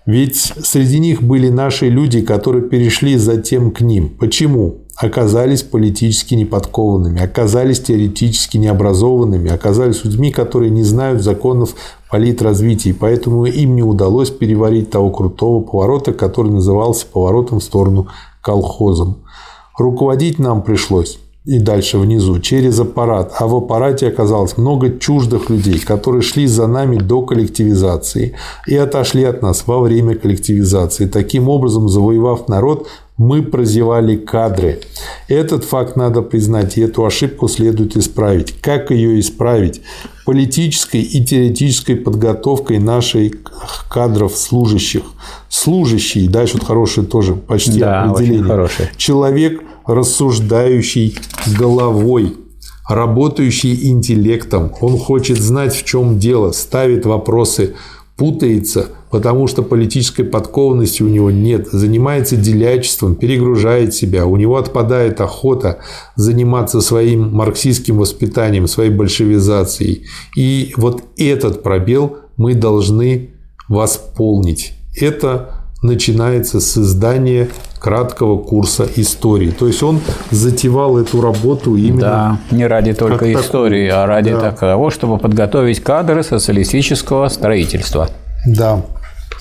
[0.06, 4.10] Ведь среди них были наши люди, которые перешли затем к ним.
[4.10, 4.82] Почему?
[4.98, 11.76] Оказались политически неподкованными, оказались теоретически необразованными, оказались людьми, которые не знают законов
[12.10, 18.08] политразвития, и поэтому им не удалось переварить того крутого поворота, который назывался поворотом в сторону
[18.42, 19.24] колхозом.
[19.78, 23.34] Руководить нам пришлось и дальше внизу, через аппарат.
[23.38, 28.36] А в аппарате оказалось много чуждых людей, которые шли за нами до коллективизации
[28.68, 31.06] и отошли от нас во время коллективизации.
[31.06, 32.88] Таким образом, завоевав народ,
[33.18, 34.82] мы прозевали кадры.
[35.28, 38.60] Этот факт надо признать, и эту ошибку следует исправить.
[38.60, 39.82] Как ее исправить?
[40.26, 43.34] Политической и теоретической подготовкой наших
[43.90, 45.04] кадров служащих.
[45.48, 48.68] Служащий, дальше вот хорошее тоже почти да, определение.
[48.98, 51.18] Человек, рассуждающий
[51.58, 52.36] головой,
[52.88, 54.72] работающий интеллектом.
[54.82, 57.76] Он хочет знать, в чем дело, ставит вопросы,
[58.18, 65.20] путается, потому что политической подкованности у него нет, занимается делячеством, перегружает себя, у него отпадает
[65.20, 65.80] охота
[66.16, 70.06] заниматься своим марксистским воспитанием, своей большевизацией.
[70.36, 73.32] И вот этот пробел мы должны
[73.68, 74.74] восполнить.
[74.96, 75.55] Это
[75.86, 79.52] начинается с издания краткого курса истории.
[79.52, 82.40] То есть он затевал эту работу именно...
[82.50, 84.04] Да, не ради только истории, такую.
[84.04, 84.52] а ради да.
[84.52, 88.10] того, чтобы подготовить кадры социалистического строительства.
[88.46, 88.82] Да.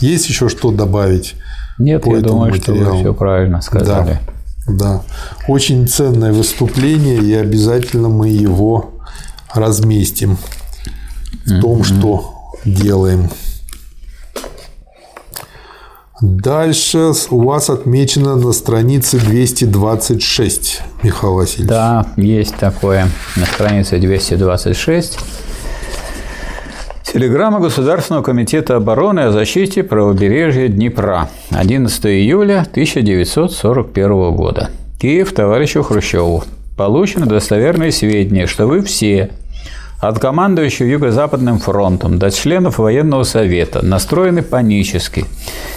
[0.01, 1.37] Есть еще что добавить?
[1.79, 2.83] Нет, по я думаю, материалу?
[2.83, 4.21] что вы все правильно сказали.
[4.67, 5.03] Да, да.
[5.49, 8.93] Очень ценное выступление, и обязательно мы его
[9.55, 10.37] разместим
[11.47, 11.85] в том, mm-hmm.
[11.85, 12.35] что
[12.65, 13.31] делаем.
[16.25, 21.69] Дальше у вас отмечено на странице 226, Михаил Васильевич.
[21.69, 25.19] Да, есть такое на странице 226.
[27.03, 31.29] Телеграмма Государственного комитета обороны о защите правобережья Днепра.
[31.51, 34.71] 11 июля 1941 года.
[34.99, 36.43] Киев товарищу Хрущеву.
[36.79, 39.31] Получены достоверные сведения, что вы все,
[40.09, 45.25] от командующего Юго-Западным фронтом до членов военного совета, настроены панически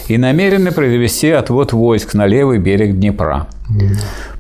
[0.08, 3.48] и намерены произвести отвод войск на левый берег Днепра.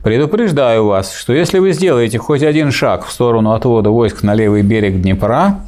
[0.04, 4.62] Предупреждаю вас, что если вы сделаете хоть один шаг в сторону отвода войск на левый
[4.62, 5.62] берег Днепра,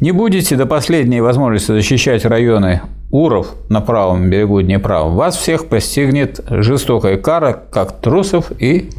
[0.00, 6.40] не будете до последней возможности защищать районы Уров на правом берегу Днепра, вас всех постигнет
[6.48, 8.90] жестокая кара, как трусов и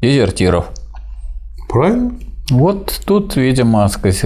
[0.00, 0.70] дезертиров.
[1.68, 2.12] Правильно?
[2.54, 4.22] Вот тут, видимо, сказать,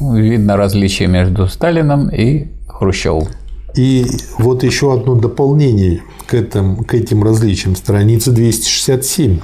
[0.00, 3.28] видно различие между Сталином и Хрущевым.
[3.76, 4.06] И
[4.38, 7.76] вот еще одно дополнение к, этим, к этим различиям.
[7.76, 9.40] Страница 267.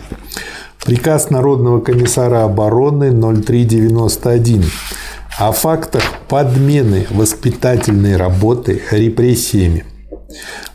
[0.87, 4.64] Приказ Народного комиссара обороны 0391
[5.39, 9.85] о фактах подмены воспитательной работы репрессиями.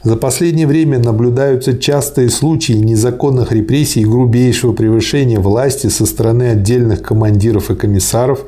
[0.03, 7.01] За последнее время наблюдаются частые случаи незаконных репрессий и грубейшего превышения власти со стороны отдельных
[7.01, 8.41] командиров и комиссаров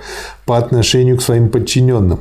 [0.46, 2.20] по отношению к своим подчиненным.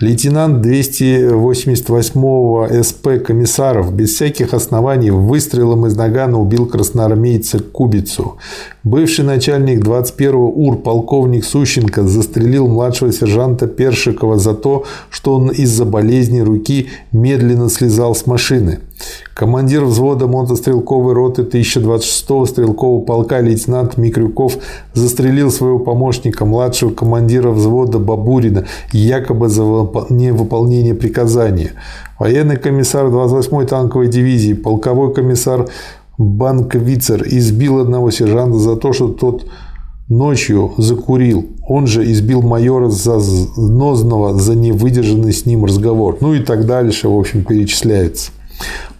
[0.00, 8.38] Лейтенант 288-го СП комиссаров без всяких оснований выстрелом из нагана убил красноармейца Кубицу.
[8.82, 15.84] Бывший начальник 21-го УР полковник Сущенко застрелил младшего сержанта Першикова за то, что он из-за
[15.84, 18.78] болезни руки медленно слезал с машины.
[19.34, 24.58] Командир взвода мотострелковой роты 1026-го стрелкового полка лейтенант Микрюков
[24.92, 29.62] застрелил своего помощника, младшего командира взвода Бабурина, якобы за
[30.10, 31.72] невыполнение приказания.
[32.18, 35.68] Военный комиссар 28-й танковой дивизии, полковой комиссар
[36.18, 39.46] Банковицер избил одного сержанта за то, что тот
[40.10, 41.46] ночью закурил.
[41.66, 46.18] Он же избил майора Зазнозного за невыдержанный с ним разговор.
[46.20, 48.32] Ну и так дальше, в общем, перечисляется.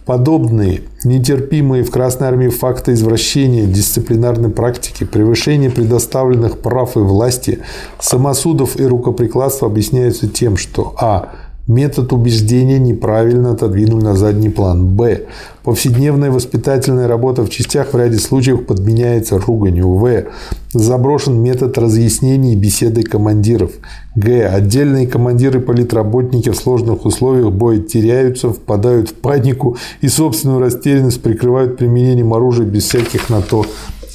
[0.05, 7.59] Подобные нетерпимые в Красной Армии факты извращения дисциплинарной практики, превышения предоставленных прав и власти,
[7.99, 11.29] самосудов и рукоприкладства объясняются тем, что а.
[11.71, 14.89] Метод убеждения неправильно отодвинули на задний план.
[14.89, 15.21] Б.
[15.63, 19.93] Повседневная воспитательная работа в частях в ряде случаев подменяется руганью.
[19.93, 20.25] В.
[20.73, 23.71] Заброшен метод разъяснений и беседы командиров.
[24.15, 24.47] Г.
[24.47, 31.77] Отдельные командиры политработники в сложных условиях боя теряются, впадают в панику и собственную растерянность прикрывают
[31.77, 33.65] применением оружия без всяких на то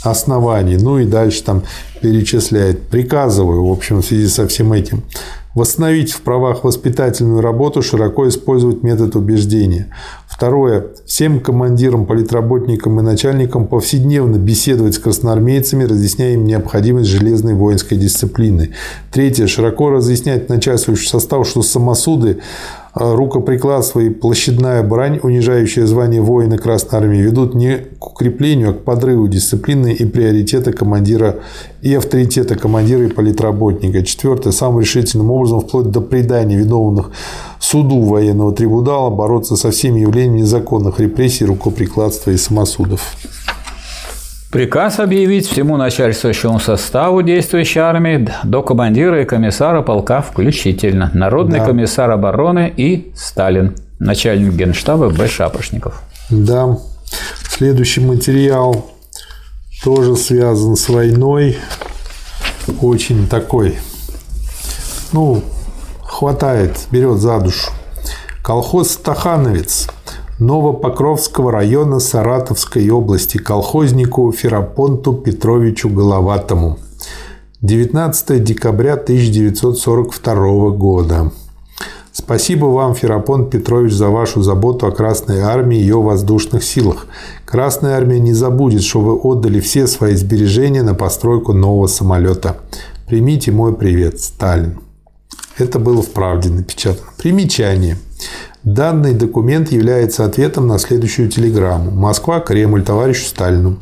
[0.02, 0.76] оснований.
[0.76, 1.62] Ну и дальше там
[2.02, 2.82] перечисляет.
[2.82, 5.02] Приказываю, в общем, в связи со всем этим
[5.56, 9.86] Восстановить в правах воспитательную работу, широко использовать метод убеждения.
[10.28, 10.88] Второе.
[11.06, 18.74] Всем командирам, политработникам и начальникам повседневно беседовать с красноармейцами, разъясняя им необходимость железной воинской дисциплины.
[19.10, 19.46] Третье.
[19.46, 22.40] Широко разъяснять начальствующий состав, что самосуды
[22.96, 28.84] рукоприкладство и площадная брань, унижающая звание воина Красной Армии, ведут не к укреплению, а к
[28.84, 31.36] подрыву дисциплины и приоритета командира
[31.82, 34.02] и авторитета командира и политработника.
[34.02, 34.50] Четвертое.
[34.50, 37.10] Самым решительным образом, вплоть до предания виновных
[37.60, 43.14] суду военного трибунала, бороться со всеми явлениями незаконных репрессий, рукоприкладства и самосудов.
[44.56, 51.10] Приказ объявить всему начальствующему составу действующей армии до командира и комиссара полка включительно.
[51.12, 51.66] Народный да.
[51.66, 53.76] комиссар обороны и Сталин.
[53.98, 55.28] Начальник генштаба Б.
[55.28, 56.02] Шапошников.
[56.30, 56.78] Да.
[57.50, 58.90] Следующий материал
[59.84, 61.58] тоже связан с войной.
[62.80, 63.76] Очень такой,
[65.12, 65.42] ну,
[66.02, 67.70] хватает, берет за душу.
[68.42, 69.88] Колхоз «Стахановец»
[70.38, 76.78] Новопокровского района Саратовской области колхознику Ферапонту Петровичу Головатому.
[77.62, 81.32] 19 декабря 1942 года.
[82.12, 87.06] Спасибо вам, Ферапонт Петрович, за вашу заботу о Красной Армии и ее воздушных силах.
[87.46, 92.58] Красная Армия не забудет, что вы отдали все свои сбережения на постройку нового самолета.
[93.06, 94.80] Примите мой привет, Сталин.
[95.56, 97.08] Это было в правде напечатано.
[97.16, 97.96] Примечание.
[98.66, 101.92] Данный документ является ответом на следующую телеграмму.
[101.92, 103.76] Москва, Кремль, товарищу Сталину.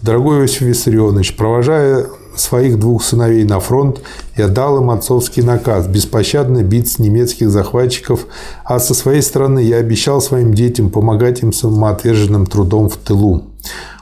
[0.00, 4.00] Дорогой Иосиф Виссарионович, провожая своих двух сыновей на фронт,
[4.36, 8.26] я дал им отцовский наказ беспощадно бить немецких захватчиков,
[8.62, 13.42] а со своей стороны я обещал своим детям помогать им самоотверженным трудом в тылу.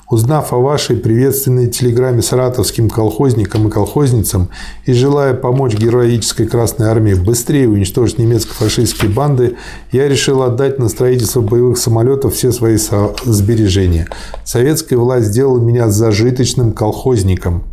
[0.08, 4.50] Узнав о вашей приветственной телеграмме саратовским колхозникам и колхозницам
[4.84, 9.56] и желая помочь героической Красной Армии быстрее уничтожить немецко-фашистские банды,
[9.90, 12.76] я решил отдать на строительство боевых самолетов все свои
[13.24, 14.06] сбережения.
[14.44, 17.64] Советская власть сделала меня зажиточным колхозником.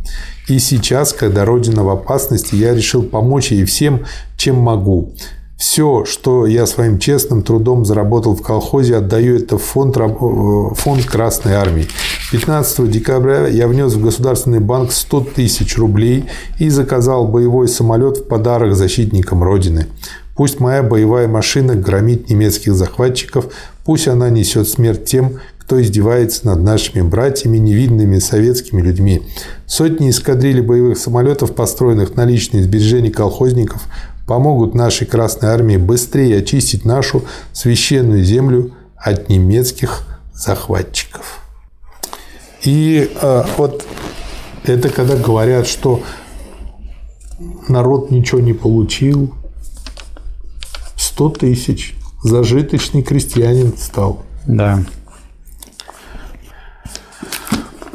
[0.48, 4.06] И сейчас, когда Родина в опасности, я решил помочь ей всем,
[4.36, 5.14] чем могу.
[5.56, 11.04] Все, что я своим честным трудом заработал в колхозе, отдаю это в фонд, э, фонд
[11.06, 11.86] Красной Армии.
[12.32, 16.24] 15 декабря я внес в Государственный банк 100 тысяч рублей
[16.58, 19.86] и заказал боевой самолет в подарок защитникам Родины.
[20.34, 23.46] Пусть моя боевая машина громит немецких захватчиков,
[23.84, 29.22] пусть она несет смерть тем, кто издевается над нашими братьями, невидными советскими людьми.
[29.66, 33.82] Сотни эскадрилей боевых самолетов, построенных на личные сбережения колхозников,
[34.26, 41.40] помогут нашей Красной Армии быстрее очистить нашу священную землю от немецких захватчиков.
[42.62, 43.84] И э, вот
[44.64, 46.02] это когда говорят, что
[47.68, 49.34] народ ничего не получил,
[50.96, 54.24] 100 тысяч, зажиточный крестьянин стал.
[54.46, 54.82] Да.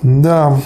[0.01, 0.61] Да.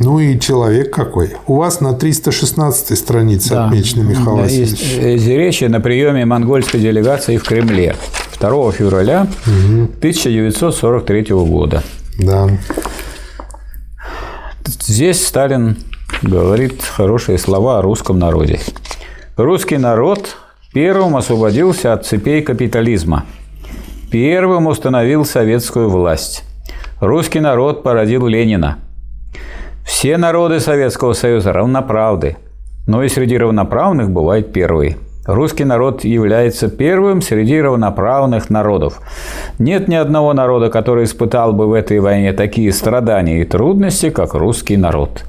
[0.00, 1.34] Ну и человек какой.
[1.46, 3.66] У вас на 316 странице да.
[3.66, 4.80] отмечено, Михаил да, Васильевич.
[4.80, 7.94] Есть речи на приеме монгольской делегации в Кремле
[8.40, 9.82] 2 февраля угу.
[9.98, 11.82] 1943 года.
[12.18, 12.48] Да.
[14.64, 15.76] Здесь Сталин
[16.22, 18.58] говорит хорошие слова о русском народе.
[19.36, 20.34] Русский народ
[20.72, 23.26] первым освободился от цепей капитализма.
[24.10, 26.44] Первым установил советскую власть.
[27.00, 28.78] Русский народ породил Ленина–
[30.00, 32.38] все народы Советского Союза равноправны,
[32.86, 34.96] но и среди равноправных бывает первый.
[35.26, 39.02] Русский народ является первым среди равноправных народов.
[39.58, 44.32] Нет ни одного народа, который испытал бы в этой войне такие страдания и трудности, как
[44.32, 45.22] русский народ.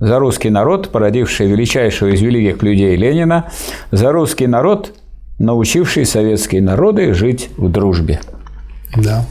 [0.00, 3.50] За русский народ, породивший величайшего из великих людей Ленина,
[3.90, 4.94] за русский народ,
[5.38, 8.20] научивший советские народы жить в дружбе.
[8.96, 9.26] Да.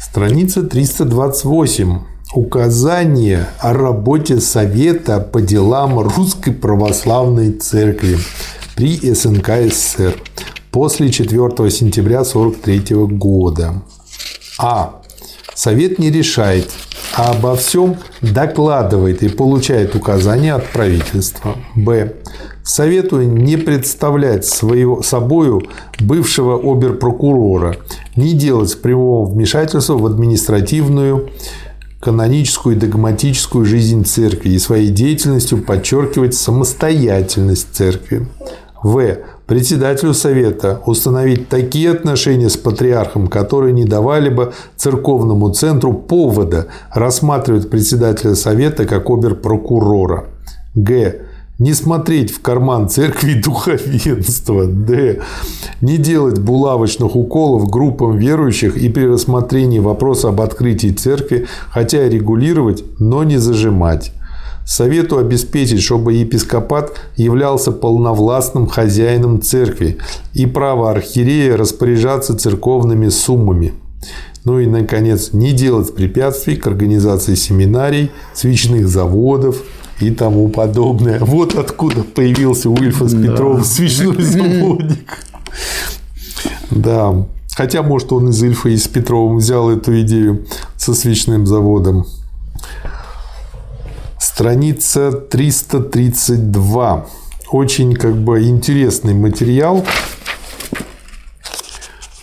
[0.00, 8.18] Страница 328 указание о работе Совета по делам Русской Православной Церкви
[8.74, 10.14] при СНК СССР
[10.70, 13.82] после 4 сентября 1943 года.
[14.58, 15.00] А.
[15.54, 16.68] Совет не решает,
[17.16, 21.56] а обо всем докладывает и получает указания от правительства.
[21.74, 22.12] Б.
[22.62, 25.62] Советую не представлять своего, собою
[25.98, 27.76] бывшего оберпрокурора,
[28.16, 31.30] не делать прямого вмешательства в административную
[32.00, 38.26] каноническую и догматическую жизнь церкви и своей деятельностью подчеркивать самостоятельность церкви.
[38.82, 39.18] В.
[39.46, 47.70] Председателю Совета установить такие отношения с патриархом, которые не давали бы церковному центру повода рассматривать
[47.70, 50.24] председателя Совета как оберпрокурора.
[50.74, 51.25] Г
[51.58, 54.66] не смотреть в карман церкви духовенства.
[54.66, 55.20] Д.
[55.80, 62.10] Не делать булавочных уколов группам верующих и при рассмотрении вопроса об открытии церкви, хотя и
[62.10, 64.12] регулировать, но не зажимать.
[64.66, 69.98] Совету обеспечить, чтобы епископат являлся полновластным хозяином церкви
[70.34, 73.74] и право архиерея распоряжаться церковными суммами.
[74.44, 79.62] Ну и, наконец, не делать препятствий к организации семинарий, свечных заводов,
[80.00, 81.18] и тому подобное.
[81.20, 83.22] Вот откуда появился Уильфас да.
[83.22, 85.24] Петров, свечной заводик.
[86.70, 87.26] Да.
[87.56, 92.06] Хотя, может, он из Ильфа и с Петровым взял эту идею со свечным заводом.
[94.18, 97.06] Страница 332.
[97.50, 99.86] Очень как бы интересный материал.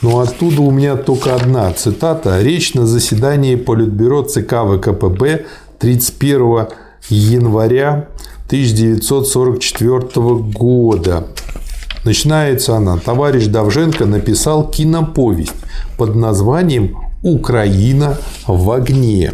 [0.03, 2.41] Но оттуда у меня только одна цитата.
[2.41, 5.45] Речь на заседании Политбюро ЦК ВКПБ
[5.79, 6.67] 31
[7.13, 8.09] января
[8.47, 11.27] 1944 года.
[12.03, 12.97] Начинается она.
[12.97, 15.53] Товарищ Давженко написал киноповесть
[15.97, 19.31] под названием «Украина в огне».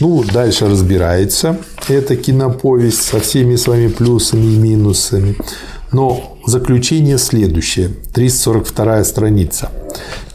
[0.00, 5.36] Ну, дальше разбирается эта киноповесть со всеми своими плюсами и минусами.
[5.90, 7.88] Но заключение следующее.
[8.12, 9.70] 342 страница.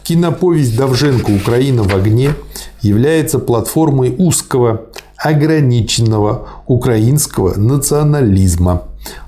[0.02, 2.34] Киноповесть Давженко «Украина в огне»
[2.82, 4.86] является платформой узкого
[5.16, 8.82] ограниченного украинского национализма,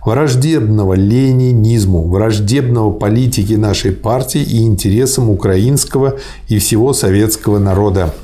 [0.05, 6.17] враждебного ленинизму, враждебного политике нашей партии и интересам украинского
[6.49, 8.15] и всего советского народа.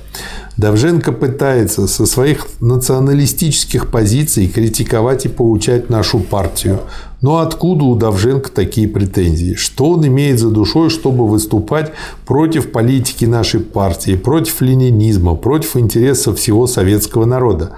[0.56, 6.80] Давженко пытается со своих националистических позиций критиковать и поучать нашу партию.
[7.22, 9.54] Но откуда у Давженко такие претензии?
[9.54, 11.92] Что он имеет за душой, чтобы выступать
[12.26, 17.72] против политики нашей партии, против ленинизма, против интересов всего советского народа?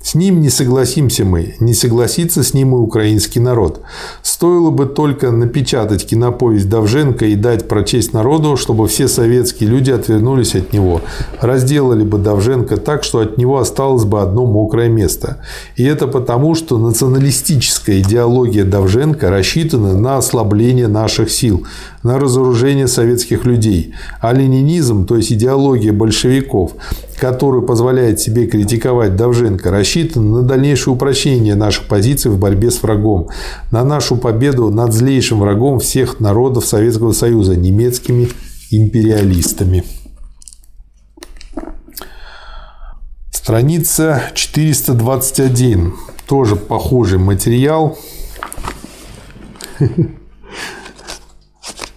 [0.00, 3.80] С ним не согласимся мы, не согласится с ним и украинский народ.
[4.22, 10.54] Стоило бы только напечатать киноповесть Давженко и дать прочесть народу, чтобы все советские люди отвернулись
[10.54, 11.00] от него.
[11.40, 15.42] Разделали бы Давженко так, что от него осталось бы одно мокрое место.
[15.74, 21.66] И это потому, что националистическая идеология Давженко рассчитана на ослабление наших сил,
[22.04, 23.94] на разоружение советских людей.
[24.20, 26.72] А ленинизм, то есть идеология большевиков,
[27.18, 33.28] которую позволяет себе критиковать Давженко, рассчитан на дальнейшее упрочение наших позиций в борьбе с врагом,
[33.70, 38.28] на нашу победу над злейшим врагом всех народов Советского Союза– немецкими
[38.70, 39.84] империалистами.
[43.30, 45.94] Страница 421.
[46.26, 47.98] Тоже похожий материал.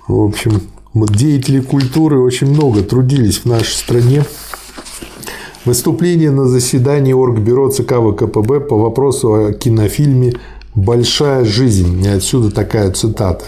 [0.08, 0.62] В общем,
[0.94, 4.24] деятели культуры очень много трудились в нашей стране
[5.64, 10.34] Выступление на заседании Оргбюро ЦК ВКПБ по вопросу о кинофильме
[10.74, 12.00] «Большая жизнь».
[12.00, 13.46] Не отсюда такая цитата.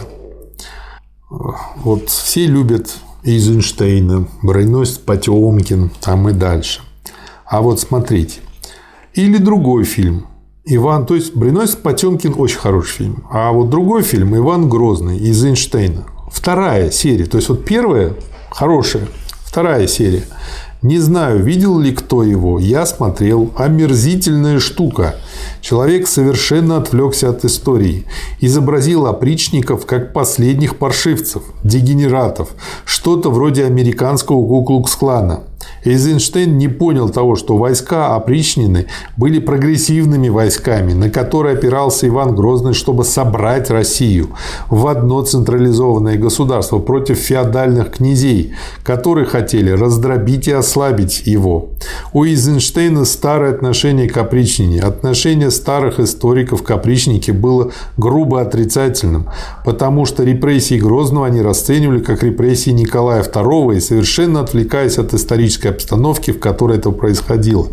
[1.29, 2.93] Вот все любят
[3.23, 6.81] Эйзенштейна, броненосец Потемкин, там и дальше.
[7.47, 8.41] А вот смотрите.
[9.15, 10.27] Или другой фильм.
[10.65, 13.23] Иван, то есть Броненосец Потемкин очень хороший фильм.
[13.31, 16.05] А вот другой фильм Иван Грозный из Эйнштейна.
[16.31, 17.25] Вторая серия.
[17.25, 18.13] То есть вот первая
[18.51, 19.07] хорошая,
[19.43, 20.23] вторая серия.
[20.83, 22.59] Не знаю, видел ли кто его.
[22.59, 23.53] Я смотрел.
[23.55, 25.15] Омерзительная штука.
[25.61, 28.05] Человек совершенно отвлекся от истории.
[28.41, 32.49] Изобразил опричников как последних паршивцев, дегенератов.
[32.83, 35.43] Что-то вроде американского Куклукс-клана.
[35.83, 38.87] Эйзенштейн не понял того, что войска опричнины
[39.17, 44.29] были прогрессивными войсками, на которые опирался Иван Грозный, чтобы собрать Россию
[44.69, 48.53] в одно централизованное государство против феодальных князей,
[48.83, 51.69] которые хотели раздробить и ослабить его.
[52.13, 54.81] У Эйзенштейна старое отношение к опричнине.
[54.81, 59.29] Отношение старых историков к опричнике было грубо отрицательным,
[59.65, 65.13] потому что репрессии Грозного они расценивали как репрессии Николая II и совершенно отвлекаясь от
[65.53, 67.67] исторической обстановки, в которой это происходило.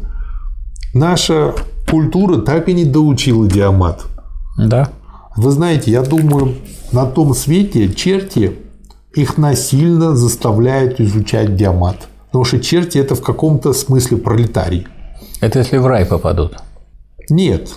[0.94, 1.54] Наша
[1.88, 4.02] культура так и не доучила диамат.
[4.58, 4.90] Да.
[5.36, 6.54] Вы знаете, я думаю,
[6.92, 8.58] на том свете черти
[9.14, 12.08] их насильно заставляют изучать диамат.
[12.26, 14.86] Потому что черти– это в каком-то смысле пролетарий.
[15.40, 16.56] Это если в рай попадут?
[17.28, 17.70] Нет.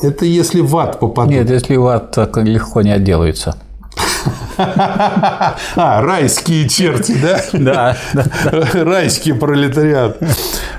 [0.00, 1.32] Это если в ад попадут.
[1.32, 3.56] Нет, если в ад, так легко не отделаются.
[5.76, 7.42] А, райские черти, да?
[7.52, 7.96] Да.
[8.74, 10.18] Райский пролетариат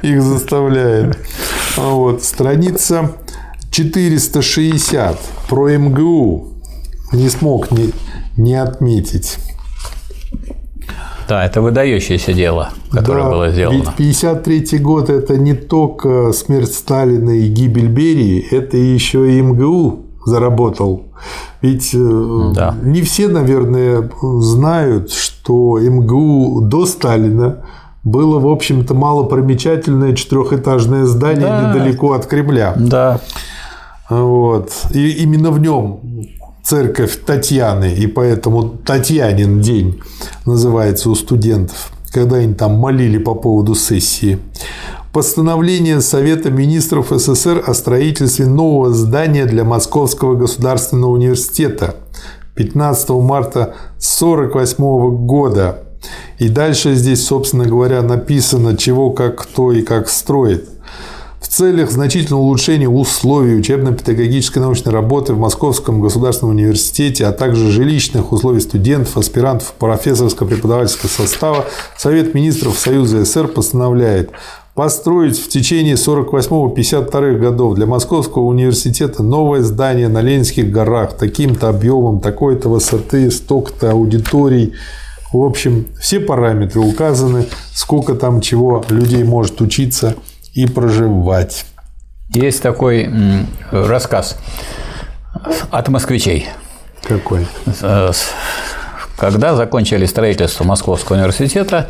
[0.02, 1.18] их заставляет.
[1.76, 2.24] Вот.
[2.24, 3.12] Страница
[3.72, 5.18] 460
[5.48, 6.54] про МГУ.
[7.14, 7.92] Не смог не,
[8.36, 9.38] не отметить.
[11.28, 13.94] Да, это выдающееся дело, которое да, было сделано.
[13.98, 20.06] Ведь 53 год– это не только смерть Сталина и гибель Берии, это еще и МГУ
[20.26, 21.12] заработал.
[21.62, 22.76] Ведь э, да.
[22.84, 27.64] не все, наверное, знают, что МГУ до Сталина
[28.04, 31.74] было, в общем-то, малопримечательное четырехэтажное здание да.
[31.74, 32.74] недалеко от Кремля.
[32.78, 33.20] Да.
[34.10, 34.72] Вот.
[34.94, 36.00] И именно в нем
[36.64, 40.02] церковь Татьяны, и поэтому Татьянин день
[40.46, 44.40] называется у студентов, когда они там молили по поводу сессии
[45.18, 51.96] постановление Совета министров СССР о строительстве нового здания для Московского государственного университета
[52.54, 55.80] 15 марта 1948 года.
[56.38, 60.70] И дальше здесь, собственно говоря, написано, чего, как, кто и как строит.
[61.42, 68.32] В целях значительного улучшения условий учебно-педагогической научной работы в Московском государственном университете, а также жилищных
[68.32, 71.66] условий студентов, аспирантов, профессорско-преподавательского состава
[71.98, 74.30] Совет министров Союза СССР постановляет
[74.78, 82.20] построить в течение 48-52 годов для Московского университета новое здание на Ленинских горах таким-то объемом,
[82.20, 84.74] такой-то высоты, столько-то аудиторий.
[85.34, 90.16] В общем, все параметры указаны, сколько там чего людей может учиться
[90.54, 91.66] и проживать.
[92.30, 93.10] Есть такой
[93.72, 94.38] рассказ
[95.72, 96.46] от москвичей.
[97.02, 97.48] Какой?
[99.18, 101.88] Когда закончили строительство Московского университета,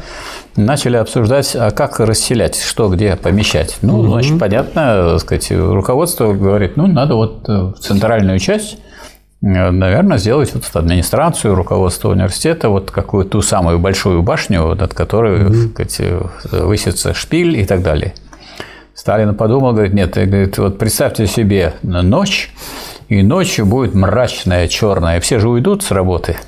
[0.56, 3.78] начали обсуждать, а как расселять, что где помещать.
[3.82, 4.08] Ну, угу.
[4.08, 8.78] значит, понятно, так сказать, руководство говорит, ну, надо вот э, центральную часть
[9.42, 15.42] э, наверное, сделать вот администрацию, руководство университета, вот какую ту самую большую башню, над которой
[15.42, 18.14] mm сказать, высится шпиль и так далее.
[18.94, 22.54] Сталин подумал, говорит, нет, говорит, вот представьте себе ночь,
[23.10, 26.38] и ночью будет мрачная, черная, все же уйдут с работы–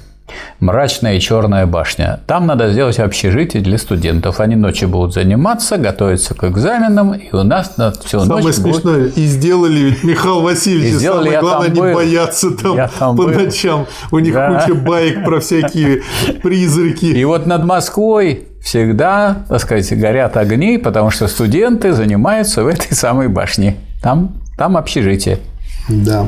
[0.59, 2.19] мрачная черная башня.
[2.27, 4.39] Там надо сделать общежитие для студентов.
[4.39, 8.99] Они ночью будут заниматься, готовиться к экзаменам, и у нас на всю Самое ночь смешное,
[9.03, 9.17] будет...
[9.17, 11.93] и сделали ведь Михаил Васильевич, И сделали, самое главное не был.
[11.93, 13.33] бояться там, Я там по был.
[13.33, 13.85] ночам.
[14.11, 14.59] У них Да.
[14.61, 16.01] куча баек про всякие
[16.43, 17.05] призраки.
[17.05, 22.93] И вот над Москвой всегда, так сказать, горят огни, потому что студенты занимаются в этой
[22.95, 23.77] самой башне.
[24.01, 25.39] Там, там общежитие.
[25.87, 26.25] Да.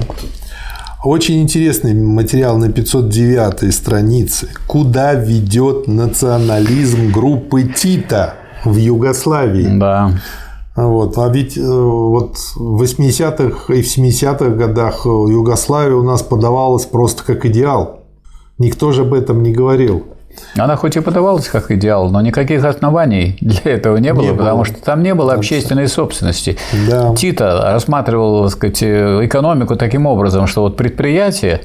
[1.03, 4.49] Очень интересный материал на 509 странице.
[4.67, 9.79] Куда ведет национализм группы Тита в Югославии?
[9.79, 10.11] Да.
[10.75, 11.17] Вот.
[11.17, 17.23] А ведь э, вот в 80-х и в 70-х годах Югославия у нас подавалась просто
[17.23, 18.01] как идеал.
[18.59, 20.05] Никто же об этом не говорил.
[20.57, 24.37] Она хоть и подавалась как идеал, но никаких оснований для этого не было, Не было.
[24.37, 26.57] потому что там не было общественной собственности.
[26.89, 27.15] Да.
[27.15, 31.61] Тита рассматривал так сказать, экономику таким образом, что вот предприятие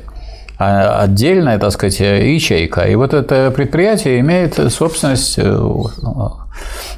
[0.58, 2.82] а отдельная, так сказать, ячейка.
[2.88, 5.58] И вот это предприятие имеет собственность, э,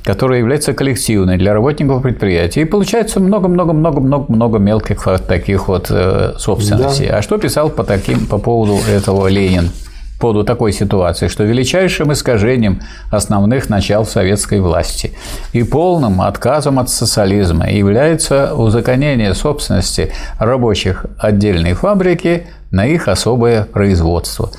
[0.04, 2.62] которая является коллективной для работников предприятия.
[2.62, 7.08] И получается много-много-много-много-много мелких таких вот э, собственностей.
[7.08, 9.70] А что писал по, таким, по поводу этого Ленин?
[10.18, 15.12] По поводу такой ситуации, что величайшим искажением основных начал советской власти
[15.52, 24.50] и полным отказом от социализма является узаконение собственности рабочих отдельной фабрики на их особое производство.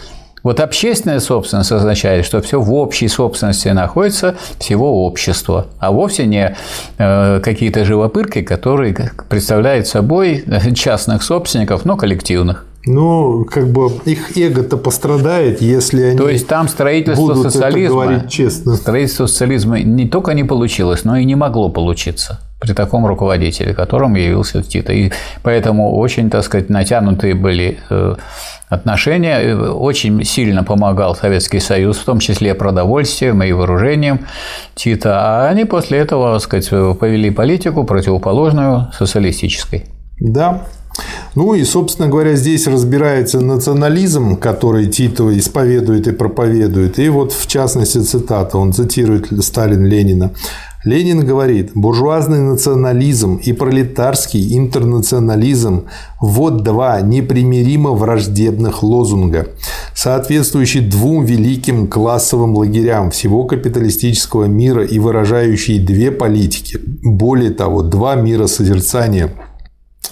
[0.43, 6.55] Вот общественная собственность означает, что все в общей собственности находится всего общества, а вовсе не
[6.97, 12.65] э, какие-то живопырки, которые представляют собой частных собственников, но коллективных.
[12.85, 18.03] Ну, как бы их эго-то пострадает, если они То есть там строительство будут это социализма,
[18.03, 18.75] говорить честно.
[18.75, 24.15] строительство социализма не только не получилось, но и не могло получиться при таком руководителе, которым
[24.15, 24.93] явился Тита.
[24.93, 25.11] И
[25.43, 28.15] поэтому очень, так сказать, натянутые были э,
[28.67, 29.55] отношения.
[29.55, 34.27] Очень сильно помогал Советский Союз, в том числе продовольствием и вооружением
[34.75, 35.19] Тита.
[35.21, 36.69] А они после этого, так сказать,
[36.99, 39.85] повели политику противоположную социалистической.
[40.19, 40.65] Да.
[41.35, 46.99] Ну и, собственно говоря, здесь разбирается национализм, который Тито исповедует и проповедует.
[46.99, 50.31] И вот, в частности, цитата, он цитирует Сталин Ленина.
[50.85, 55.87] Ленин говорит, буржуазный национализм и пролетарский интернационализм–
[56.21, 59.47] вот два непримиримо враждебных лозунга,
[59.93, 68.15] соответствующие двум великим классовым лагерям всего капиталистического мира и выражающие две политики, более того, два
[68.15, 69.33] мира созерцания–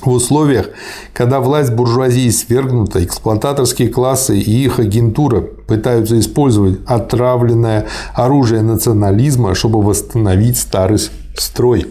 [0.01, 0.69] в условиях,
[1.13, 9.81] когда власть буржуазии свергнута, эксплуататорские классы и их агентура пытаются использовать отравленное оружие национализма, чтобы
[9.81, 10.99] восстановить старый
[11.35, 11.87] строй.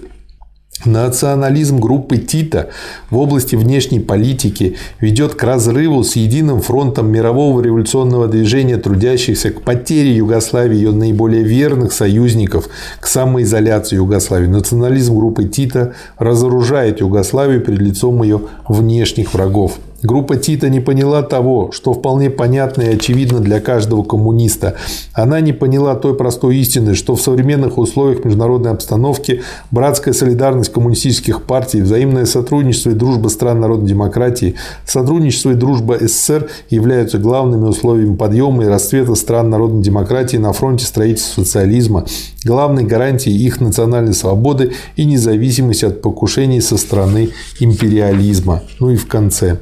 [0.86, 2.70] Национализм группы Тита
[3.10, 9.62] в области внешней политики ведет к разрыву с единым фронтом мирового революционного движения трудящихся, к
[9.62, 12.68] потере Югославии ее наиболее верных союзников,
[13.00, 14.46] к самоизоляции Югославии.
[14.46, 19.78] Национализм группы Тита разоружает Югославию перед лицом ее внешних врагов.
[20.02, 24.76] Группа Тита не поняла того, что вполне понятно и очевидно для каждого коммуниста.
[25.14, 31.44] Она не поняла той простой истины, что в современных условиях международной обстановки братская солидарность коммунистических
[31.44, 38.16] партий, взаимное сотрудничество и дружба стран народной демократии, сотрудничество и дружба СССР являются главными условиями
[38.16, 42.04] подъема и расцвета стран народной демократии на фронте строительства социализма,
[42.44, 47.30] главной гарантией их национальной свободы и независимости от покушений со стороны
[47.60, 48.62] империализма.
[48.78, 49.58] Ну и в конце.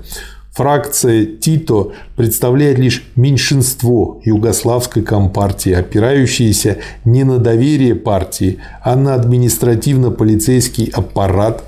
[0.54, 10.92] Фракция Тито представляет лишь меньшинство югославской компартии, опирающееся не на доверие партии, а на административно-полицейский
[10.94, 11.64] аппарат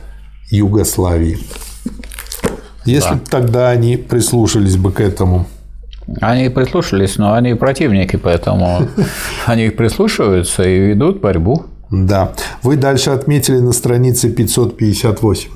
[0.50, 1.38] Югославии.
[2.84, 3.20] Если Да.
[3.28, 5.46] тогда они прислушались бы к этому.
[6.20, 8.86] Они прислушались, но они противники, поэтому
[9.46, 11.64] они прислушиваются и ведут борьбу.
[11.90, 12.32] Да.
[12.62, 15.50] Вы дальше отметили на странице 558.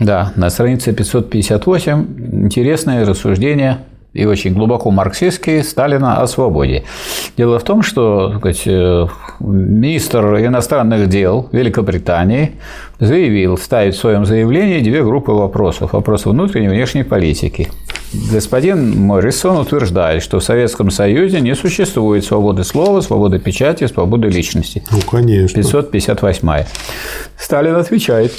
[0.00, 3.80] Да, на странице 558 интересное рассуждение
[4.12, 6.84] и очень глубоко марксистские Сталина о свободе.
[7.36, 9.06] Дело в том, что сказать, э,
[9.38, 12.52] министр иностранных дел Великобритании
[12.98, 15.92] заявил, ставит в своем заявлении две группы вопросов.
[15.92, 17.68] Вопросы внутренней и внешней политики.
[18.32, 24.82] Господин Моррисон утверждает, что в Советском Союзе не существует свободы слова, свободы печати, свободы личности.
[24.90, 25.54] Ну, конечно.
[25.54, 26.64] 558.
[27.38, 28.32] Сталин отвечает,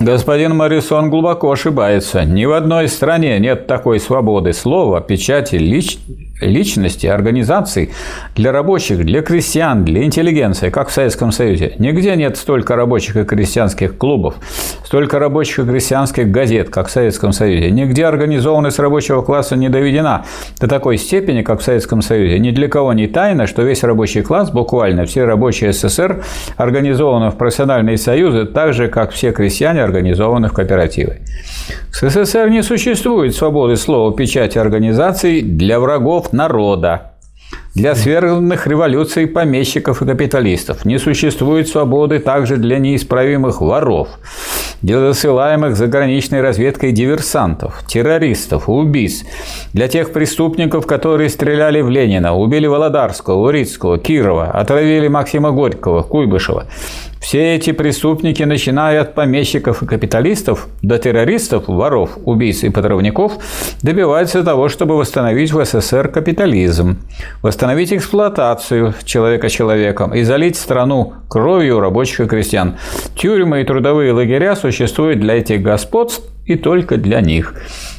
[0.00, 2.24] Господин Моррисон глубоко ошибается.
[2.24, 5.98] Ни в одной стране нет такой свободы слова, печати, лич...
[6.40, 7.90] личности, организаций
[8.34, 11.74] для рабочих, для крестьян, для интеллигенции, как в Советском Союзе.
[11.78, 14.36] Нигде нет столько рабочих и крестьянских клубов,
[14.86, 17.70] столько рабочих и крестьянских газет, как в Советском Союзе.
[17.70, 20.24] Нигде организованность рабочего класса не доведена
[20.58, 22.38] до такой степени, как в Советском Союзе.
[22.38, 26.24] Ни для кого не тайно, что весь рабочий класс, буквально все рабочие СССР,
[26.56, 31.18] организованы в профессиональные союзы, так же, как все крестьяне организованы в кооперативы.
[31.90, 37.12] В СССР не существует свободы слова, печати организаций для врагов народа.
[37.74, 44.08] Для свергнутых революций помещиков и капиталистов не существует свободы также для неисправимых воров,
[44.82, 49.24] для засылаемых заграничной разведкой диверсантов, террористов, убийц,
[49.72, 56.66] для тех преступников, которые стреляли в Ленина, убили Володарского, Урицкого, Кирова, отравили Максима Горького, Куйбышева,
[57.20, 63.34] все эти преступники, начиная от помещиков и капиталистов до террористов, воров, убийц и подрывников,
[63.82, 66.98] добиваются того, чтобы восстановить в СССР капитализм,
[67.42, 72.78] восстановить эксплуатацию человека человеком и залить страну кровью рабочих и крестьян.
[73.16, 77.54] Тюрьмы и трудовые лагеря существуют для этих господств и только для них.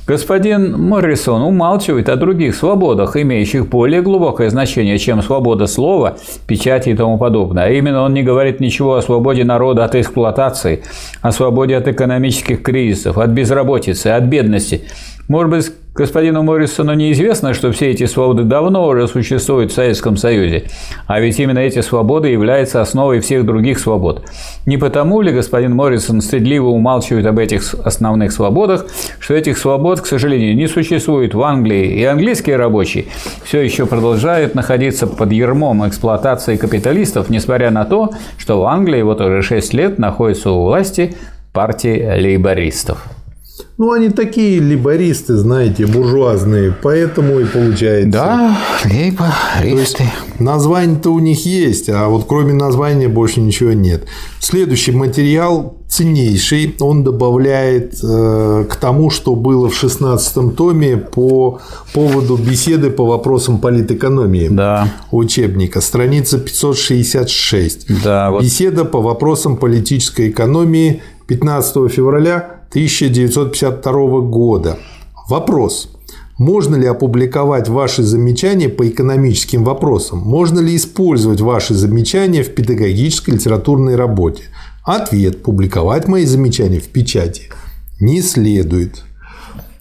[0.07, 6.95] Господин Моррисон умалчивает о других свободах, имеющих более глубокое значение, чем свобода слова, печати и
[6.95, 7.65] тому подобное.
[7.65, 10.83] А именно он не говорит ничего о свободе народа от эксплуатации,
[11.21, 14.81] о свободе от экономических кризисов, от безработицы, от бедности.
[15.27, 20.65] Может быть, господину Моррисону неизвестно, что все эти свободы давно уже существуют в Советском Союзе,
[21.07, 24.23] а ведь именно эти свободы являются основой всех других свобод.
[24.65, 28.85] Не потому ли господин Моррисон стыдливо умалчивает об этих основных свободах,
[29.19, 33.05] что этих свобод, к сожалению, не существует в Англии, и английские рабочие
[33.43, 39.21] все еще продолжают находиться под ермом эксплуатации капиталистов, несмотря на то, что в Англии вот
[39.21, 41.15] уже 6 лет находится у власти
[41.53, 43.20] партия лейбористов.
[43.77, 48.11] Ну, они такие либористы, знаете, буржуазные, поэтому и получается.
[48.11, 50.03] Да, либористы.
[50.39, 54.05] Название-то у них есть, а вот кроме названия больше ничего нет.
[54.39, 61.59] Следующий материал ценнейший, он добавляет э, к тому, что было в 16 томе по
[61.93, 64.87] поводу беседы по вопросам политэкономии да.
[65.11, 68.03] учебника, страница 566.
[68.03, 68.41] Да, вот.
[68.41, 74.77] Беседа по вопросам политической экономии 15 февраля 1952 года.
[75.27, 75.89] Вопрос.
[76.37, 80.19] Можно ли опубликовать ваши замечания по экономическим вопросам?
[80.19, 84.43] Можно ли использовать ваши замечания в педагогической литературной работе?
[84.83, 85.43] Ответ.
[85.43, 87.49] Публиковать мои замечания в печати
[87.99, 89.03] не следует.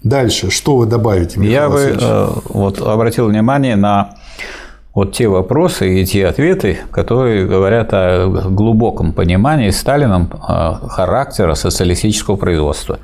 [0.03, 0.51] Дальше.
[0.51, 4.15] Что вы добавите, Михаил Я бы э, вот, обратил внимание на
[4.93, 12.35] вот те вопросы и те ответы, которые говорят о глубоком понимании Сталином э, характера социалистического
[12.35, 12.99] производства.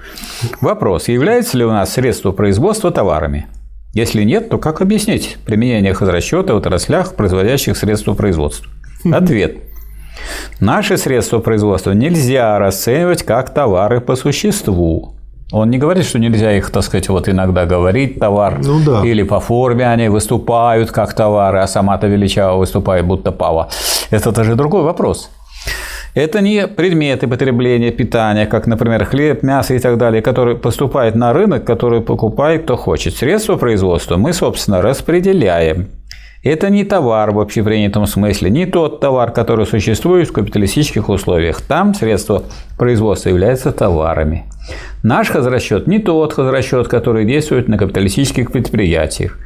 [0.60, 3.48] Вопрос, является ли у нас средство производства товарами?
[3.94, 8.68] Если нет, то как объяснить применение хозрасчета в отраслях, производящих средства производства?
[9.12, 9.58] Ответ.
[10.60, 15.17] Наши средства производства нельзя расценивать как товары по существу.
[15.52, 19.02] Он не говорит, что нельзя их, так сказать, вот иногда говорить товар, ну, да.
[19.06, 23.70] или по форме они выступают как товары, а сама-то величаво выступает будто пава.
[24.12, 25.30] Это тоже другой вопрос.
[26.14, 31.32] Это не предметы потребления, питания, как, например, хлеб, мясо и так далее, которые поступают на
[31.32, 33.16] рынок, который покупает кто хочет.
[33.16, 35.88] Средства производства мы, собственно, распределяем.
[36.44, 41.62] Это не товар в общепринятом смысле, не тот товар, который существует в капиталистических условиях.
[41.62, 42.44] Там средства
[42.78, 44.46] производства являются товарами.
[45.04, 49.38] Наш хозрасчет не тот хозрасчет, который действует на капиталистических предприятиях.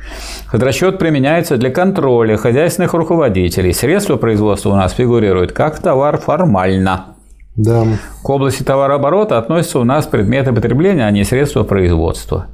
[0.47, 3.73] Хозрасчет применяется для контроля хозяйственных руководителей.
[3.73, 7.15] Средства производства у нас фигурируют как товар формально.
[7.55, 7.85] Да.
[8.23, 12.47] К области товарооборота относятся у нас предметы потребления, а не средства производства.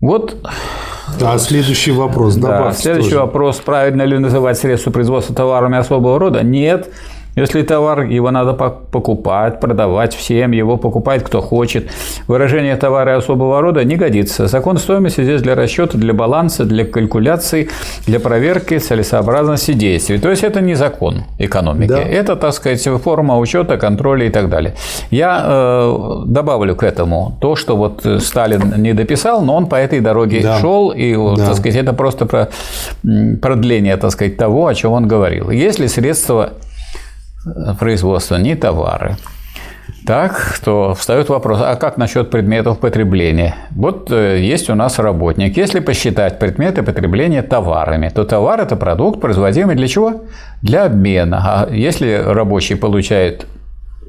[0.00, 0.36] Вот
[1.20, 2.36] а следующий вопрос.
[2.36, 3.20] Да, следующий тоже.
[3.22, 3.56] вопрос.
[3.58, 6.42] Правильно ли называть средства производства товарами особого рода?
[6.42, 6.90] Нет.
[7.36, 11.90] Если товар, его надо покупать, продавать всем, его покупает кто хочет.
[12.28, 14.46] Выражение товара особого рода не годится.
[14.46, 17.68] Закон стоимости здесь для расчета, для баланса, для калькуляции,
[18.06, 20.18] для проверки целесообразности действий.
[20.18, 21.88] То есть это не закон экономики.
[21.88, 22.00] Да.
[22.00, 24.74] Это, так сказать, форма учета, контроля и так далее.
[25.10, 30.00] Я э, добавлю к этому то, что вот Сталин не дописал, но он по этой
[30.00, 30.58] дороге да.
[30.58, 31.46] шел, и, да.
[31.46, 32.48] так сказать, это просто про
[33.42, 35.50] продление, так сказать, того, о чем он говорил.
[35.50, 36.52] Если средства
[37.78, 39.16] производства, не товары.
[40.04, 43.56] Так, то встает вопрос, а как насчет предметов потребления?
[43.70, 45.56] Вот э, есть у нас работник.
[45.56, 50.22] Если посчитать предметы потребления товарами, то товар– это продукт, производимый для чего?
[50.62, 51.42] Для обмена.
[51.44, 53.46] А если рабочий получает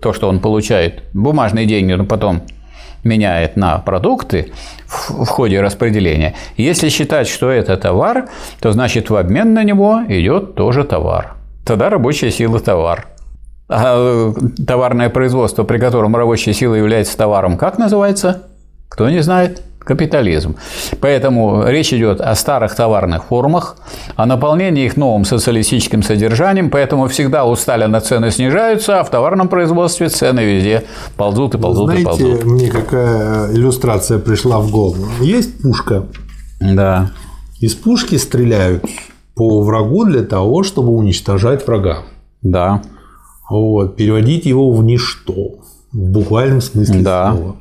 [0.01, 2.41] то, что он получает, бумажные деньги, но потом
[3.03, 4.51] меняет на продукты
[4.87, 6.35] в ходе распределения.
[6.57, 11.33] Если считать, что это товар, то значит в обмен на него идет тоже товар.
[11.65, 13.07] Тогда рабочая сила– товар.
[13.69, 14.33] А
[14.65, 18.43] товарное производство, при котором рабочая сила является товаром, как называется?
[18.89, 19.61] Кто не знает?
[19.87, 20.55] капитализм.
[20.99, 23.77] Поэтому речь идет о старых товарных формах,
[24.15, 29.47] о наполнении их новым социалистическим содержанием, поэтому всегда у Сталина цены снижаются, а в товарном
[29.47, 30.83] производстве цены везде
[31.15, 32.43] ползут и ползут Знаете, и ползут.
[32.43, 35.07] мне какая иллюстрация пришла в голову.
[35.21, 36.03] Есть пушка.
[36.59, 37.11] Да.
[37.61, 38.83] Из пушки стреляют
[39.35, 41.99] по врагу для того, чтобы уничтожать врага.
[42.41, 42.81] Да.
[43.49, 45.59] Вот, переводить его в ничто.
[45.91, 47.33] В буквальном смысле да.
[47.35, 47.55] слова.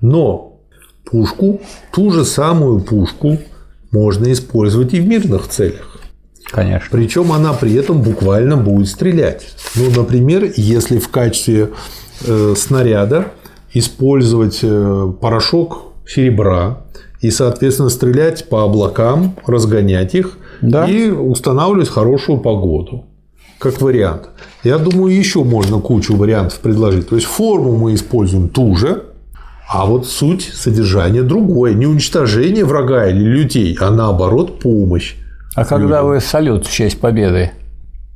[0.00, 0.60] Но
[1.04, 1.60] пушку,
[1.92, 3.38] ту же самую пушку
[3.90, 5.98] можно использовать и в мирных целях.
[6.50, 6.88] Конечно.
[6.90, 9.54] Причем она при этом буквально будет стрелять.
[9.74, 11.70] Ну, например, если в качестве
[12.26, 13.26] э, снаряда
[13.74, 16.84] использовать э, порошок серебра
[17.20, 20.86] и, соответственно, стрелять по облакам, разгонять их Да.
[20.86, 23.04] и устанавливать хорошую погоду.
[23.58, 24.28] Как вариант.
[24.62, 27.08] Я думаю, еще можно кучу вариантов предложить.
[27.08, 29.04] То есть форму мы используем ту же,
[29.68, 31.74] а вот суть содержания другое.
[31.74, 35.14] Не уничтожение врага или людей, а наоборот помощь.
[35.54, 37.50] А когда вы салют в честь победы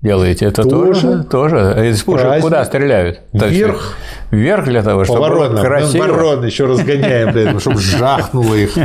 [0.00, 1.00] делаете, это Тоже.
[1.00, 1.24] тоже?
[1.24, 1.90] Тоже.
[1.90, 3.20] Из пушек куда стреляют?
[3.32, 3.96] Вверх.
[4.30, 5.64] Вверх для того, чтобы было воронам.
[5.64, 6.04] красиво.
[6.04, 8.76] Ворон еще разгоняем для этого, чтобы жахнуло их.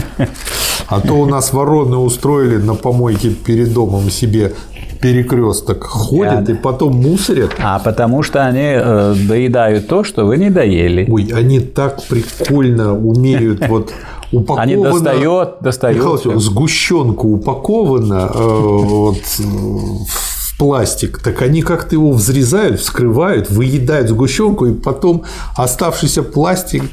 [0.88, 4.54] А то у нас вороны устроили на помойке перед домом себе
[5.02, 6.54] перекресток, ходят Да.
[6.54, 7.52] и потом мусорят.
[7.60, 11.06] А потому что они э, доедают то, что вы не доели.
[11.10, 13.92] Ой, они так прикольно умеют вот
[14.32, 14.62] упаковано.
[14.64, 15.98] Они достает, достают.
[15.98, 23.50] Михаил Васильевич, сгущенка упакована э, вот, э, в пластик, так они как-то его взрезают, вскрывают,
[23.50, 25.24] выедают сгущенку, и потом
[25.56, 26.84] оставшийся пластик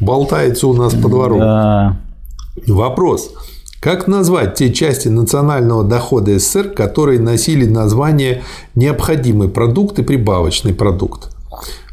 [0.00, 1.38] болтается у нас по двору.
[1.38, 1.96] Да.
[2.66, 3.30] Вопрос.
[3.80, 8.42] Как назвать те части национального дохода СССР, которые носили название
[8.74, 11.30] «необходимый продукт» и «прибавочный продукт»?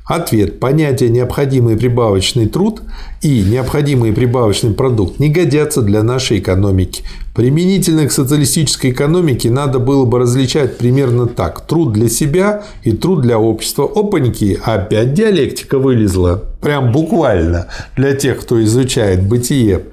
[0.05, 0.59] Ответ.
[0.59, 2.81] Понятие «необходимый прибавочный труд»
[3.21, 7.03] и «необходимый прибавочный продукт» не годятся для нашей экономики.
[7.35, 11.61] Применительно к социалистической экономике надо было бы различать примерно так.
[11.61, 13.89] Труд для себя и труд для общества.
[13.93, 16.43] Опаньки, опять диалектика вылезла.
[16.61, 19.83] Прям буквально для тех, кто изучает бытие.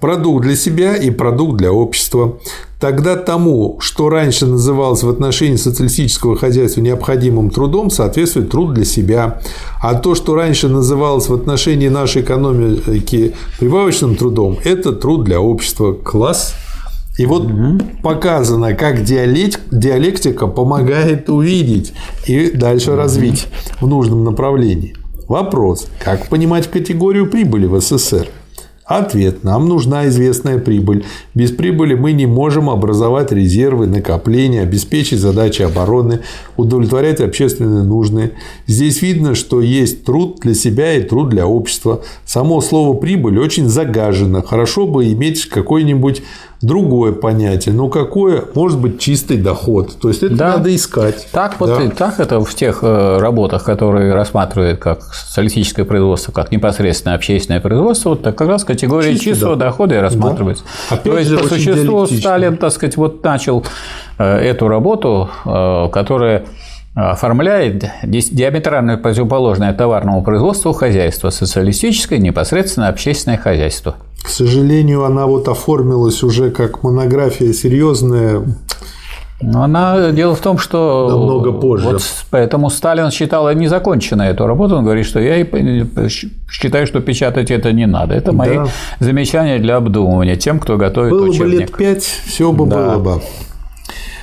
[0.00, 2.38] Продукт для себя и продукт для общества.
[2.80, 9.40] Тогда тому, что раньше называлось в отношении социалистического хозяйства необходимым трудом, соответствует труд для себя.
[9.80, 15.94] А то, что раньше называлось в отношении нашей экономики прибавочным трудом, это труд для общества.
[15.94, 16.54] Класс.
[17.16, 17.46] И вот
[18.02, 21.92] показано, как диалект, диалектика помогает увидеть
[22.26, 23.46] и дальше развить
[23.80, 24.96] в нужном направлении.
[25.28, 25.86] Вопрос.
[26.02, 28.28] Как понимать категорию прибыли в СССР?
[28.84, 29.44] Ответ.
[29.44, 31.06] Нам нужна известная прибыль.
[31.34, 36.20] Без прибыли мы не можем образовать резервы, накопления, обеспечить задачи обороны,
[36.58, 38.32] удовлетворять общественные нужды.
[38.66, 42.02] Здесь видно, что есть труд для себя и труд для общества.
[42.26, 44.42] Само слово «прибыль» очень загажено.
[44.42, 46.22] Хорошо бы иметь какое-нибудь
[46.64, 47.74] другое понятие.
[47.74, 48.44] Но какое?
[48.54, 49.96] Может быть, чистый доход.
[50.00, 50.48] То есть, это Да.
[50.56, 51.26] надо искать.
[51.32, 51.82] Так вот Да.
[51.84, 57.60] и так это в тех э, работах, которые рассматривают как социалистическое производство, как непосредственно общественное
[57.60, 59.74] производство, вот так как раз категория Чистый чистого доход.
[59.88, 60.64] дохода и рассматривается.
[60.90, 62.06] Опять То есть, же, по существу.
[62.06, 63.64] Сталин, так сказать, вот начал
[64.18, 66.44] э, эту работу, э, которая
[66.94, 73.96] оформляет ди- диаметрально противоположное товарному производству хозяйство, социалистическое, непосредственно общественное хозяйство.
[74.24, 78.42] К сожалению, она вот оформилась уже как монография серьезная.
[79.42, 81.84] Но она дело в том, что Намного позже.
[81.90, 84.76] Вот поэтому Сталин считал незаконченной эту работу.
[84.76, 85.44] Он говорит, что я
[86.50, 88.14] считаю, что печатать это не надо.
[88.14, 88.66] Это мои Да.
[89.00, 91.60] замечания для обдумывания тем, кто готовит Было бы учебник.
[91.60, 92.96] лет пять, все бы Да.
[92.96, 93.22] было бы.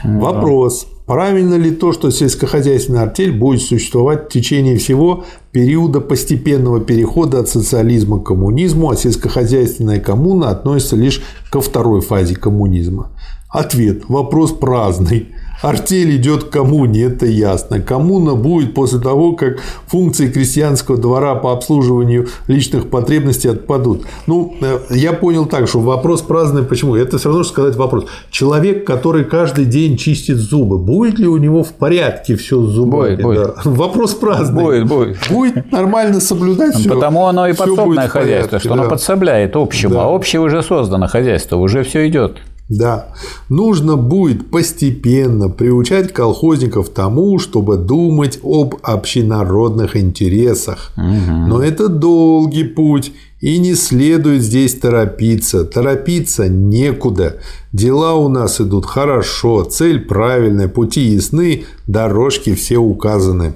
[0.03, 0.88] Вопрос.
[1.12, 7.50] Правильно ли то, что сельскохозяйственная артель будет существовать в течение всего периода постепенного перехода от
[7.50, 13.10] социализма к коммунизму, а сельскохозяйственная коммуна относится лишь ко второй фазе коммунизма?
[13.50, 14.04] Ответ.
[14.08, 15.36] Вопрос праздный.
[15.62, 17.80] Артель идет к коммуне, это ясно.
[17.80, 24.04] Коммуна будет после того, как функции крестьянского двора по обслуживанию личных потребностей отпадут.
[24.28, 26.64] Ну, э, я понял так, что вопрос праздный.
[26.64, 26.96] Почему?
[26.96, 28.06] Это все равно, что сказать вопрос.
[28.30, 33.16] Человек, который каждый день чистит зубы, будет ли у него в порядке все с зубами?
[33.16, 33.56] Будет, будет.
[33.56, 33.62] Да.
[33.72, 34.64] Вопрос праздный.
[34.64, 35.18] Будет, будет.
[35.30, 36.90] Будет нормально соблюдать все.
[36.90, 40.04] Потому оно и подсобное хозяйство, что оно подсобляет общему, Да.
[40.04, 42.38] а общее уже создано хозяйство, уже все идет.
[42.72, 43.10] Да,
[43.49, 50.93] нужно будет постепенно приучать колхозников тому, чтобы думать об общенародных интересах.
[50.95, 51.48] Угу.
[51.49, 53.11] Но это долгий путь,
[53.41, 55.65] и не следует здесь торопиться.
[55.65, 57.41] Торопиться некуда.
[57.73, 63.52] Дела у нас идут хорошо, цель правильная, пути ясны, дорожки все указаны.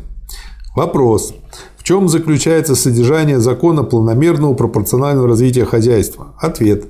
[0.76, 1.34] Вопрос.
[1.78, 6.34] В чем заключается содержание закона планомерного пропорционального развития хозяйства?
[6.38, 6.84] Ответ.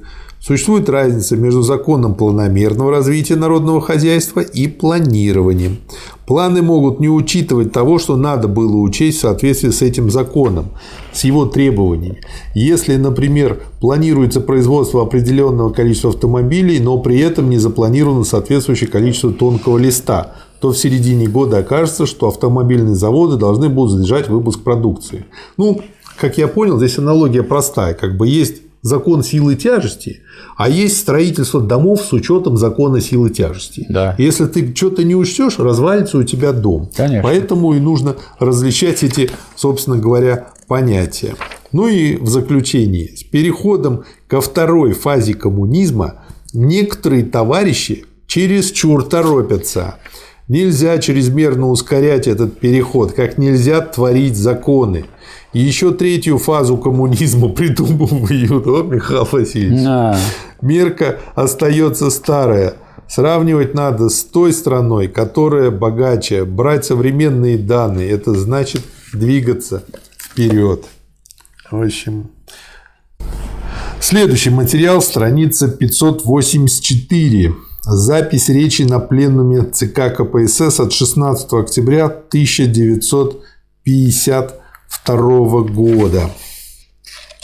[0.45, 5.77] Существует разница между законом планомерного развития народного хозяйства и планированием.
[6.27, 10.67] Планы могут не учитывать того, что надо было учесть в соответствии с этим законом,
[11.11, 12.21] с его требованиями.
[12.53, 19.79] Если, например, планируется производство определенного количества автомобилей, но при этом не запланировано соответствующее количество тонкого
[19.79, 25.25] листа, то в середине года окажется, что автомобильные заводы должны будут задержать выпуск продукции.
[25.57, 25.81] Ну,
[26.19, 27.95] как я понял, здесь аналогия простая.
[27.95, 30.21] Как бы есть закон силы тяжести,
[30.55, 33.87] а есть строительство домов с учетом закона силы тяжести.
[33.89, 34.13] Да.
[34.19, 36.91] Если ты что-то не учтешь, развалится у тебя дом.
[36.95, 37.23] Конечно.
[37.23, 41.33] Поэтому и нужно различать эти, собственно говоря, понятия.
[41.71, 46.21] Ну и в заключении, с переходом ко второй фазе коммунизма
[46.53, 49.95] некоторые товарищи чересчур торопятся.
[50.47, 55.05] Нельзя чрезмерно ускорять этот переход, как нельзя творить законы.
[55.55, 59.85] Еще третью фазу коммунизма придумывают, вот, Михаил Васильевич.
[59.87, 60.17] А.
[60.61, 62.73] Мерка остается старая.
[63.07, 66.43] Сравнивать надо с той страной, которая богаче.
[66.43, 68.81] Брать современные данные– это значит
[69.13, 69.85] двигаться
[70.19, 70.83] вперед.
[71.71, 72.31] В общем,
[74.01, 77.55] следующий материал, страница 584.
[77.83, 84.64] Запись речи на пленуме ЦК КПСС от 16 октября 1950
[85.05, 86.29] 2022 года.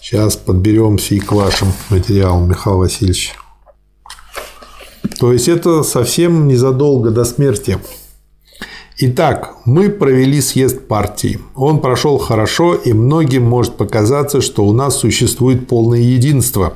[0.02, 3.34] Сейчас подберемся и к вашим материалам, Михаил Васильевич.
[5.20, 7.78] То есть это совсем незадолго до смерти.
[8.98, 11.40] Итак, мы провели съезд партии.
[11.56, 16.74] Он прошел хорошо, и многим может показаться, что у нас существует полное единство.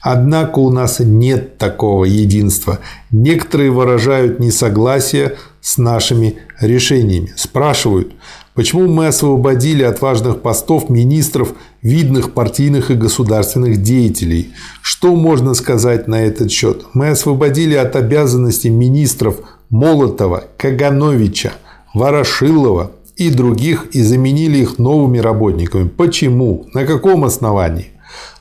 [0.00, 2.80] Однако у нас нет такого единства.
[3.10, 7.32] Некоторые выражают несогласие с нашими решениями.
[7.36, 8.12] Спрашивают,
[8.56, 11.52] Почему мы освободили от важных постов министров,
[11.82, 14.50] видных партийных и государственных деятелей?
[14.80, 16.86] Что можно сказать на этот счет?
[16.94, 21.52] Мы освободили от обязанностей министров Молотова, Кагановича,
[21.92, 25.86] Ворошилова и других и заменили их новыми работниками.
[25.88, 26.66] Почему?
[26.72, 27.92] На каком основании?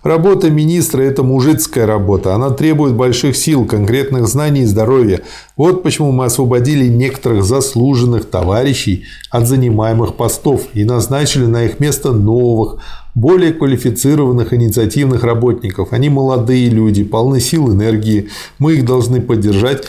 [0.03, 2.35] Работа министра– это мужицкая работа.
[2.35, 5.21] Она требует больших сил, конкретных знаний и здоровья.
[5.57, 12.11] Вот почему мы освободили некоторых заслуженных товарищей от занимаемых постов и назначили на их место
[12.11, 12.81] новых,
[13.15, 15.91] более квалифицированных инициативных работников.
[15.91, 18.29] Они молодые люди, полны сил, энергии.
[18.59, 19.85] Мы их должны поддержать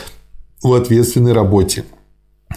[0.62, 1.84] в ответственной работе.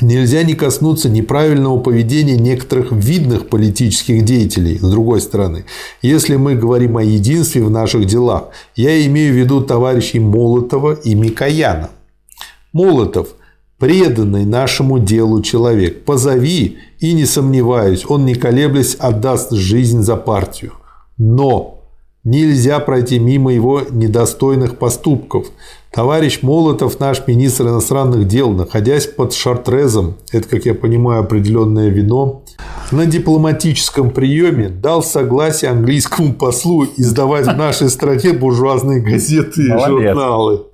[0.01, 5.65] Нельзя не коснуться неправильного поведения некоторых видных политических деятелей, с другой стороны.
[6.01, 11.15] Если мы говорим о единстве в наших делах, я имею в виду товарищей Молотова и
[11.15, 11.89] Микояна.
[12.71, 13.29] Молотов–
[13.79, 16.05] преданный нашему делу человек.
[16.05, 20.73] Позови, и не сомневаюсь, он не колеблясь отдаст жизнь за партию.
[21.17, 21.78] Но
[22.25, 25.47] Нельзя пройти мимо его недостойных поступков.
[25.91, 32.43] Товарищ Молотов, наш министр иностранных дел, находясь под шартрезом, это, как я понимаю, определенное вино,
[32.91, 40.65] на дипломатическом приеме дал согласие английскому послу издавать в нашей стране буржуазные газеты и журналы.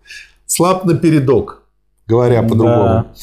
[0.47, 1.61] Слаб напередок,
[2.07, 2.83] говоря по-другому.
[2.83, 3.13] Да.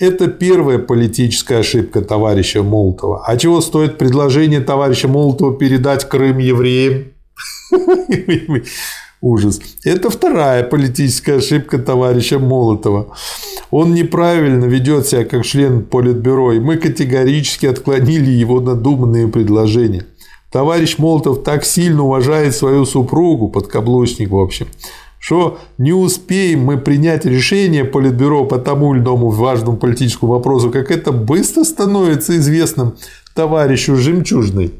[0.00, 3.24] Это первая политическая ошибка товарища Молотова.
[3.26, 7.12] А чего стоит предложение товарища Молотова передать Крым евреям?
[9.20, 9.60] Ужас.
[9.84, 13.08] Это вторая политическая ошибка товарища Молотова.
[13.70, 20.06] Он неправильно ведет себя как член Политбюро, и мы категорически отклонили его надуманные предложения.
[20.52, 24.68] Товарищ Молотов так сильно уважает свою супругу, подкаблучник в общем,
[25.18, 30.92] что не успеем мы принять решение Политбюро по тому или иному важному политическому вопросу, как
[30.92, 32.96] это быстро становится известным
[33.34, 34.72] товарищу Жемчужной.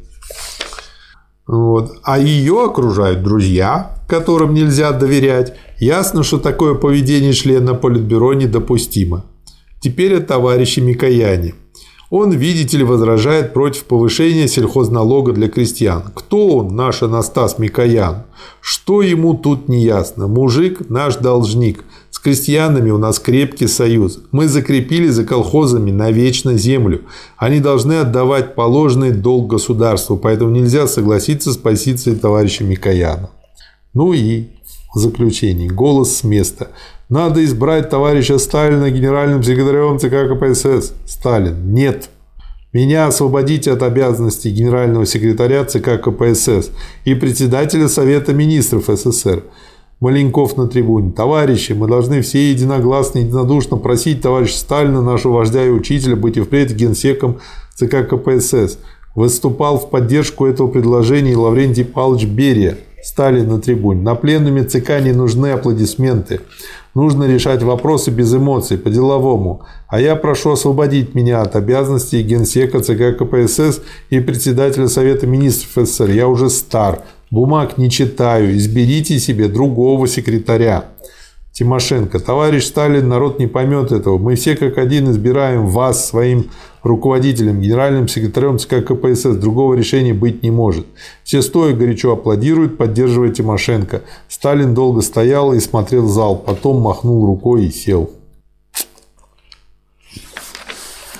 [1.49, 1.93] Вот.
[2.03, 5.55] А ее окружают друзья, которым нельзя доверять.
[5.79, 9.25] Ясно, что такое поведение члена Политбюро недопустимо.
[9.79, 11.55] Теперь о товарище Микояне.
[12.11, 16.11] Он, видите ли, возражает против повышения сельхозналога для крестьян.
[16.13, 18.25] Кто он, наш Анастас Микоян?
[18.61, 20.27] Что ему тут не ясно?
[20.27, 21.83] Мужик– наш должник.
[22.19, 24.19] С крестьянами у нас крепкий союз.
[24.33, 27.03] Мы закрепили за колхозами навечно землю.
[27.37, 33.29] Они должны отдавать положенный долг государству, поэтому нельзя согласиться с позицией товарища Микояна.
[33.93, 34.47] Ну и
[34.93, 35.69] В заключении.
[35.69, 36.67] Голос с места.
[37.07, 40.91] Надо избрать товарища Сталина генеральным секретарем ЦК КПСС.
[41.05, 41.73] Сталин.
[41.73, 42.09] Нет.
[42.73, 46.71] Меня освободите от обязанностей генерального секретаря ЦК КПСС
[47.05, 49.43] и председателя Совета министров СССР.
[49.99, 51.11] Маленков на трибуне.
[51.11, 56.41] Товарищи, мы должны все единогласно, единодушно просить товарища Сталина, нашего вождя и учителя, быть и
[56.41, 57.39] впредь генсеком
[57.75, 58.77] ЦК КПСС.
[59.13, 62.77] Выступал в поддержку этого предложения Лаврентий Павлович Берия.
[63.03, 64.01] Сталин на трибуне.
[64.01, 66.41] На пленуме ЦК не нужны аплодисменты.
[66.95, 69.61] Нужно решать вопросы без эмоций, по-деловому.
[69.87, 76.09] А я прошу освободить меня от обязанностей генсека ЦК КПСС и председателя Совета министров СССР.
[76.09, 80.85] Я уже стар, бумаг не читаю, изберите себе другого секретаря.
[81.59, 82.19] Тимошенко.
[82.19, 84.17] Товарищ Сталин, народ не поймет этого.
[84.17, 86.49] Мы все как один избираем вас своим
[86.83, 89.35] руководителем, генеральным секретарем ЦК КПСС.
[89.35, 90.85] Другого решения быть не может.
[91.25, 94.03] Все стоя горячо аплодируют, поддерживая Тимошенко.
[94.29, 98.09] Сталин долго стоял и смотрел в зал, потом махнул рукой и сел.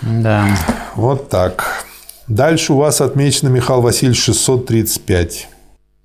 [0.01, 0.47] Да.
[0.95, 1.85] Вот так.
[2.27, 5.49] Дальше у вас отмечено, Михаил Васильевич, 635.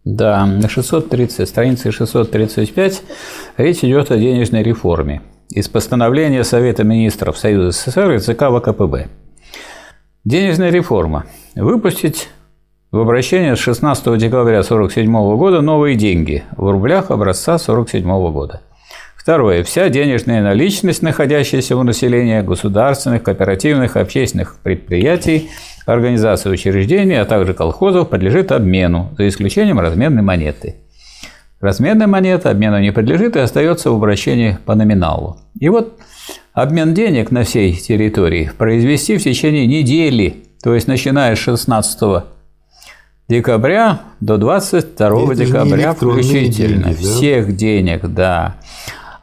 [0.05, 3.03] Да, на 630, странице 635
[3.57, 9.09] речь идет о денежной реформе из постановления Совета министров Союза СССР и ЦК ВКПБ.
[10.27, 11.25] Денежная реформа.
[11.55, 12.29] Выпустить
[12.91, 18.61] в обращение с 16 декабря 1947 года новые деньги в рублях образца 1947 года.
[19.25, 19.65] Второе.
[19.65, 25.49] Вся денежная наличность, находящаяся у населения государственных, кооперативных, общественных предприятий–
[25.87, 30.77] организаций учреждений, а также колхозов подлежит обмену, за исключением разменной монеты.
[31.59, 35.39] Разменная монета обмену не подлежит и остается в обращении по номиналу.
[35.59, 35.99] И вот
[36.53, 42.25] обмен денег на всей территории произвести в течение недели, то есть начиная с 16
[43.31, 46.91] декабря до 22 Это декабря включительно.
[46.91, 47.11] Деньги, да?
[47.11, 48.57] Всех денег, да.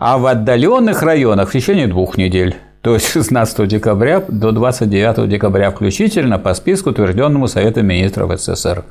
[0.03, 5.69] А в отдаленных районах в течение двух недель то есть 16 декабря до 29 декабря
[5.69, 8.83] включительно по списку, утвержденному Советом министров СССР.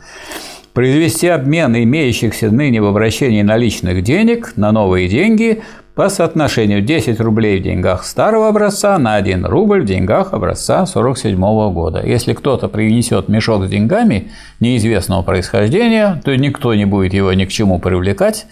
[0.72, 5.64] Произвести обмен имеющихся ныне в обращении наличных денег на новые деньги
[5.96, 11.36] по соотношению 10 рублей в деньгах старого образца на 1 рубль в деньгах образца 47
[11.72, 12.06] года.
[12.06, 14.30] Если кто-то принесет мешок с деньгами
[14.60, 18.46] неизвестного происхождения, то никто не будет его ни к чему привлекать,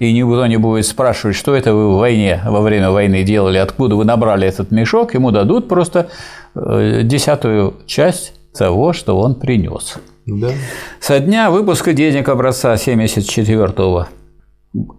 [0.00, 3.94] и никто не будет спрашивать, что это вы в войне, во время войны делали, откуда
[3.94, 6.08] вы набрали этот мешок, ему дадут просто
[6.54, 9.98] э, десятую часть того, что он принес.
[10.26, 10.48] Да.
[11.00, 14.06] Со дня выпуска денег образца 74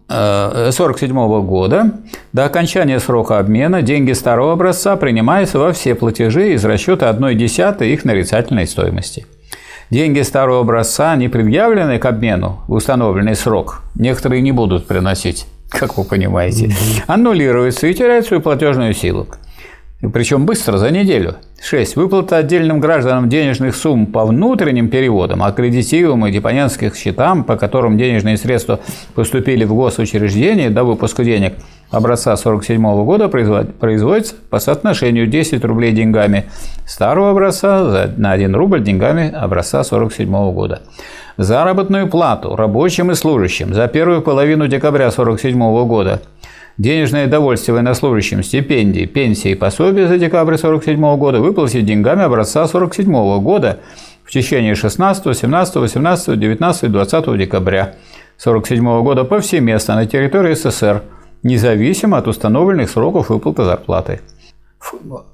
[0.08, 1.92] 47 -го года
[2.34, 7.92] до окончания срока обмена деньги старого образца принимаются во все платежи из расчета 1 десятой
[7.92, 9.26] их нарицательной стоимости.
[9.92, 15.98] Деньги старого образца, не предъявленные к обмену в установленный срок, некоторые не будут приносить, как
[15.98, 16.74] вы понимаете,
[17.08, 19.28] аннулируются и теряют свою платежную силу.
[20.10, 21.36] Причем быстро, за неделю.
[21.62, 21.96] 6.
[21.96, 28.38] Выплата отдельным гражданам денежных сумм по внутренним переводам, аккредитивам и депонентским счетам, по которым денежные
[28.38, 28.80] средства
[29.14, 31.54] поступили в госучреждение до выпуска денег
[31.92, 36.46] образца 1947 года, производится по соотношению 10 рублей деньгами
[36.88, 40.82] старого образца на 1 рубль деньгами образца 1947 года.
[41.38, 46.22] Заработную плату рабочим и служащим за первую половину декабря 1947 года–
[46.78, 53.44] Денежное довольствие военнослужащим, стипендии, пенсии и пособия за декабрь 1947 года выплатить деньгами образца 1947
[53.44, 53.80] года
[54.24, 57.96] в течение 16, 17, 18, 19 20 декабря
[58.44, 61.04] 1947 года повсеместно на территории СССР,
[61.44, 64.22] независимо от установленных сроков выплаты зарплаты.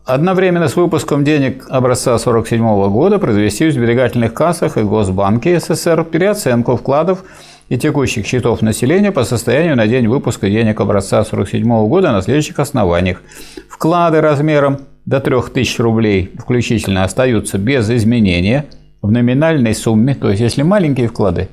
[0.05, 6.75] Одновременно с выпуском денег образца 1947 года произвести в сберегательных кассах и Госбанке СССР переоценку
[6.75, 7.23] вкладов
[7.69, 12.59] и текущих счетов населения по состоянию на день выпуска денег образца 1947 года на следующих
[12.59, 13.21] основаниях.
[13.69, 18.65] Вклады размером до 3000 рублей включительно остаются без изменения
[19.01, 21.49] в номинальной сумме, то есть если маленькие вклады.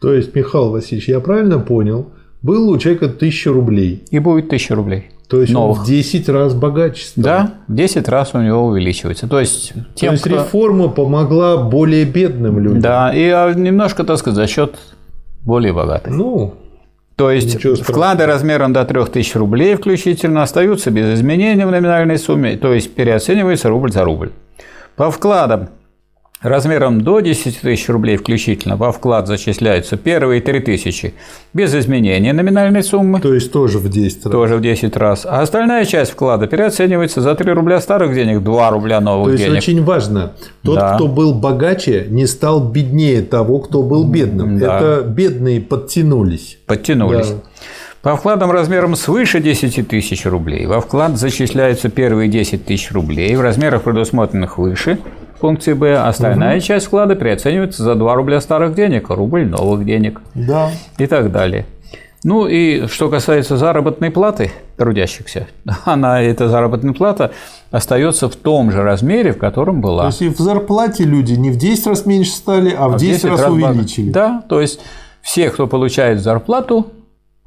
[0.00, 2.10] То есть, Михаил Васильевич, я правильно понял,
[2.42, 4.04] был у человека 1000 рублей.
[4.10, 5.10] И будет 1000 рублей.
[5.28, 5.78] То есть новых.
[5.78, 7.24] он в 10 раз богаче стал.
[7.24, 9.26] Да, в 10 раз у него увеличивается.
[9.26, 10.34] То есть, тем, То есть кто...
[10.34, 12.80] реформа помогла более бедным людям.
[12.80, 14.76] Да, и а, немножко, так сказать, за счет
[15.46, 16.12] более богатых.
[16.12, 16.54] Ну,
[17.16, 22.74] то есть вклады размером до 3000 рублей включительно остаются без изменения в номинальной сумме, то
[22.74, 24.32] есть переоценивается рубль за рубль.
[24.96, 25.70] По вкладам
[26.42, 31.14] размером до 10 тысяч рублей включительно во вклад зачисляются первые 3 тысячи
[31.54, 33.20] без изменения номинальной суммы.
[33.20, 34.32] То есть тоже в 10 раз.
[34.32, 35.26] Тоже в 10 раз.
[35.26, 39.48] А остальная часть вклада переоценивается за 3 рубля старых денег, 2 рубля новых денег.
[39.48, 39.78] То есть денег.
[39.78, 40.32] очень важно,
[40.62, 40.94] тот, да.
[40.94, 44.58] кто был богаче, не стал беднее того, кто был бедным.
[44.58, 44.76] Да.
[44.76, 46.58] Это бедные подтянулись.
[46.66, 47.30] Подтянулись.
[47.30, 47.36] Да.
[48.02, 53.40] По вкладам размером свыше 10 тысяч рублей во вклад зачисляются первые 10 тысяч рублей в
[53.40, 54.98] размерах, предусмотренных выше
[55.40, 55.96] функции Б.
[55.96, 56.64] Остальная угу.
[56.64, 60.70] часть вклада переоценивается за 2 рубля старых денег, рубль новых денег да.
[60.98, 61.66] и так далее.
[62.24, 65.46] Ну и что касается заработной платы трудящихся,
[65.84, 67.32] она, эта заработная плата
[67.70, 70.02] остается в том же размере, в котором была.
[70.02, 72.96] То есть и в зарплате люди не в 10 раз меньше стали, а, а в
[72.96, 74.10] 10, 10 раз, раз увеличили.
[74.10, 74.80] Да, то есть
[75.22, 76.88] все, кто получает зарплату,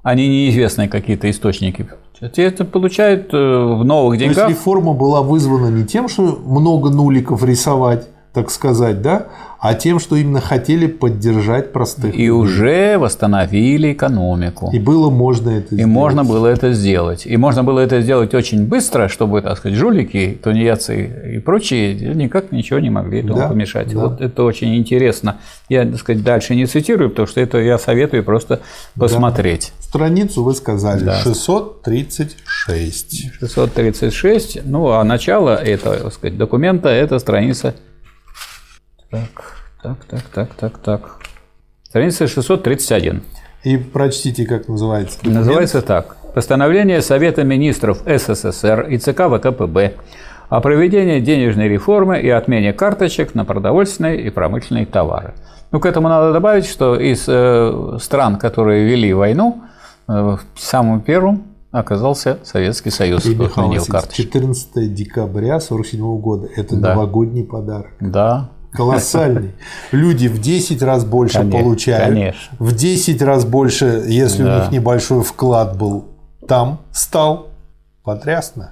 [0.02, 1.88] они неизвестные какие-то источники,
[2.22, 4.36] это получают э, в новых деньгах.
[4.36, 9.28] То есть реформа была вызвана не тем, что много нуликов рисовать, так сказать, да,
[9.60, 12.14] а тем, что именно хотели поддержать простых.
[12.14, 12.30] И людей.
[12.30, 14.70] уже восстановили экономику.
[14.72, 15.82] И было можно это и сделать.
[15.82, 17.26] И можно было это сделать.
[17.26, 22.54] И можно было это сделать очень быстро, чтобы, так сказать, жулики, тунеядцы и прочие никак
[22.54, 23.94] ничего не могли этому да, помешать.
[23.94, 24.00] Да.
[24.00, 25.38] Вот это очень интересно.
[25.68, 28.62] Я, так сказать, дальше не цитирую, потому что это я советую просто
[28.98, 29.74] посмотреть.
[29.78, 29.84] Да.
[29.84, 31.16] Страницу вы сказали да.
[31.16, 33.34] 636.
[33.40, 34.60] 636.
[34.64, 37.76] Ну, а начало этого, так сказать, документа– это страница
[39.10, 39.30] так,
[39.82, 41.20] так, так, так, так, так.
[41.84, 43.24] Страница 631.
[43.64, 45.18] И прочтите, как называется.
[45.18, 45.40] Документ.
[45.40, 46.18] Называется так.
[46.36, 49.94] Постановление Совета министров СССР и ЦК ВКПБ
[50.50, 55.34] о проведении денежной реформы и отмене карточек на продовольственные и промышленные товары.
[55.72, 59.64] Ну, к этому надо добавить, что из э, стран, которые вели войну,
[60.08, 63.26] э, самым первым оказался Советский Союз.
[63.26, 66.90] И, Михаил 14 декабря 1947 года– это да.
[66.96, 67.92] новогодний подарок.
[68.00, 69.54] Да, колоссальный.
[69.92, 72.06] Люди в 10 раз больше конечно, получают.
[72.06, 72.58] Конечно.
[72.60, 74.58] В 10 раз больше, если да.
[74.58, 76.06] у них небольшой вклад был,
[76.48, 77.48] там стал.
[78.04, 78.72] Потрясно.